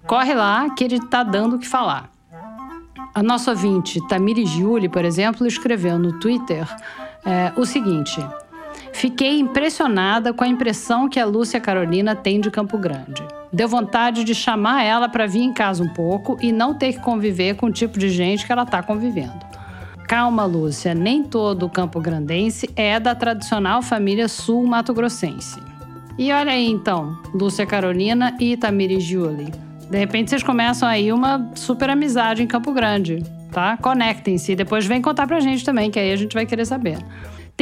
corre 0.06 0.34
lá 0.34 0.68
que 0.70 0.84
ele 0.84 1.00
tá 1.00 1.22
dando 1.22 1.56
o 1.56 1.58
que 1.58 1.68
falar. 1.68 2.10
A 3.14 3.22
nossa 3.22 3.52
ouvinte, 3.52 4.06
Tamiri 4.08 4.44
Giuli, 4.44 4.88
por 4.88 5.04
exemplo, 5.04 5.46
escreveu 5.46 5.98
no 5.98 6.18
Twitter 6.18 6.66
é, 7.24 7.52
o 7.56 7.64
seguinte: 7.64 8.20
Fiquei 8.92 9.38
impressionada 9.38 10.32
com 10.32 10.44
a 10.44 10.48
impressão 10.48 11.08
que 11.08 11.18
a 11.18 11.24
Lúcia 11.24 11.58
Carolina 11.58 12.14
tem 12.14 12.40
de 12.40 12.50
Campo 12.50 12.78
Grande. 12.78 13.26
Deu 13.52 13.68
vontade 13.68 14.22
de 14.22 14.34
chamar 14.34 14.84
ela 14.84 15.08
para 15.08 15.26
vir 15.26 15.42
em 15.42 15.52
casa 15.52 15.82
um 15.82 15.88
pouco 15.88 16.36
e 16.40 16.52
não 16.52 16.74
ter 16.74 16.92
que 16.92 17.00
conviver 17.00 17.56
com 17.56 17.66
o 17.66 17.72
tipo 17.72 17.98
de 17.98 18.08
gente 18.08 18.46
que 18.46 18.52
ela 18.52 18.62
está 18.62 18.82
convivendo. 18.82 19.52
Calma, 20.06 20.44
Lúcia, 20.44 20.94
nem 20.94 21.22
todo 21.24 21.68
campo 21.70 21.98
grandense 22.00 22.68
é 22.76 23.00
da 23.00 23.14
tradicional 23.14 23.80
família 23.82 24.28
sul 24.28 24.66
mato-grossense. 24.66 25.58
E 26.18 26.30
olha 26.30 26.52
aí 26.52 26.66
então, 26.66 27.18
Lúcia 27.32 27.64
Carolina 27.64 28.36
e 28.38 28.52
Itamiri 28.52 29.00
Giuli. 29.00 29.50
De 29.90 29.98
repente 29.98 30.30
vocês 30.30 30.42
começam 30.42 30.86
aí 30.86 31.12
uma 31.12 31.50
super 31.54 31.90
amizade 31.90 32.42
em 32.42 32.46
Campo 32.46 32.72
Grande, 32.72 33.22
tá? 33.50 33.76
Conectem-se 33.76 34.52
e 34.52 34.56
depois 34.56 34.86
vem 34.86 35.00
contar 35.00 35.26
pra 35.26 35.40
gente 35.40 35.64
também, 35.64 35.90
que 35.90 35.98
aí 35.98 36.12
a 36.12 36.16
gente 36.16 36.34
vai 36.34 36.46
querer 36.46 36.66
saber. 36.66 36.98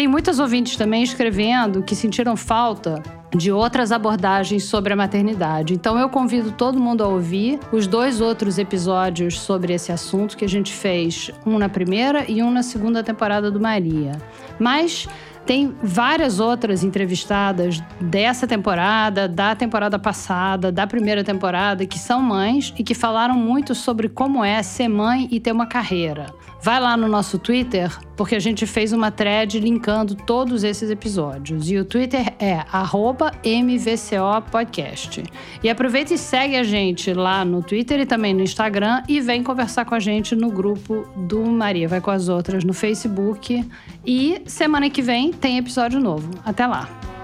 Tem 0.01 0.09
muitas 0.09 0.39
ouvintes 0.39 0.77
também 0.77 1.03
escrevendo 1.03 1.83
que 1.83 1.95
sentiram 1.95 2.35
falta 2.35 3.03
de 3.37 3.53
outras 3.53 3.93
abordagens 3.93 4.65
sobre 4.65 4.95
a 4.95 4.97
maternidade. 4.97 5.75
Então 5.75 5.99
eu 5.99 6.09
convido 6.09 6.53
todo 6.53 6.81
mundo 6.81 7.05
a 7.05 7.07
ouvir 7.07 7.61
os 7.71 7.87
dois 7.87 8.19
outros 8.19 8.59
episódios 8.59 9.39
sobre 9.39 9.75
esse 9.75 9.93
assunto 9.93 10.39
que 10.39 10.45
a 10.47 10.49
gente 10.49 10.73
fez, 10.73 11.31
um 11.45 11.59
na 11.59 11.69
primeira 11.69 12.25
e 12.27 12.43
um 12.43 12.51
na 12.51 12.63
segunda 12.63 13.03
temporada 13.03 13.51
do 13.51 13.61
Maria. 13.61 14.13
Mas 14.59 15.07
tem 15.45 15.75
várias 15.83 16.41
outras 16.41 16.83
entrevistadas 16.83 17.83
dessa 18.01 18.47
temporada, 18.47 19.29
da 19.29 19.55
temporada 19.55 19.99
passada, 19.99 20.73
da 20.73 20.87
primeira 20.87 21.23
temporada, 21.23 21.85
que 21.85 21.99
são 21.99 22.23
mães 22.23 22.73
e 22.79 22.83
que 22.83 22.95
falaram 22.95 23.35
muito 23.35 23.75
sobre 23.75 24.09
como 24.09 24.45
é 24.45 24.63
ser 24.63 24.89
mãe 24.89 25.29
e 25.31 25.39
ter 25.39 25.53
uma 25.53 25.67
carreira. 25.67 26.27
Vai 26.63 26.79
lá 26.79 26.97
no 26.97 27.09
nosso 27.09 27.39
Twitter, 27.39 27.91
porque 28.21 28.35
a 28.35 28.39
gente 28.39 28.67
fez 28.67 28.93
uma 28.93 29.11
thread 29.11 29.59
linkando 29.59 30.15
todos 30.15 30.63
esses 30.63 30.91
episódios. 30.91 31.71
E 31.71 31.79
o 31.79 31.87
Twitter 31.87 32.35
é 32.39 32.63
MVCOPodcast. 33.43 35.25
E 35.63 35.71
aproveita 35.71 36.13
e 36.13 36.19
segue 36.19 36.55
a 36.55 36.63
gente 36.63 37.15
lá 37.15 37.47
no 37.47 37.63
Twitter 37.63 37.99
e 38.01 38.05
também 38.05 38.35
no 38.35 38.43
Instagram 38.43 39.03
e 39.09 39.23
vem 39.23 39.43
conversar 39.43 39.87
com 39.87 39.95
a 39.95 39.99
gente 39.99 40.37
no 40.37 40.51
grupo 40.51 41.09
do 41.17 41.47
Maria 41.47 41.89
Vai 41.89 42.03
com 42.03 42.11
as 42.11 42.29
Outras 42.29 42.63
no 42.63 42.75
Facebook. 42.75 43.67
E 44.05 44.43
semana 44.45 44.91
que 44.91 45.01
vem 45.01 45.33
tem 45.33 45.57
episódio 45.57 45.99
novo. 45.99 46.29
Até 46.45 46.67
lá! 46.67 47.20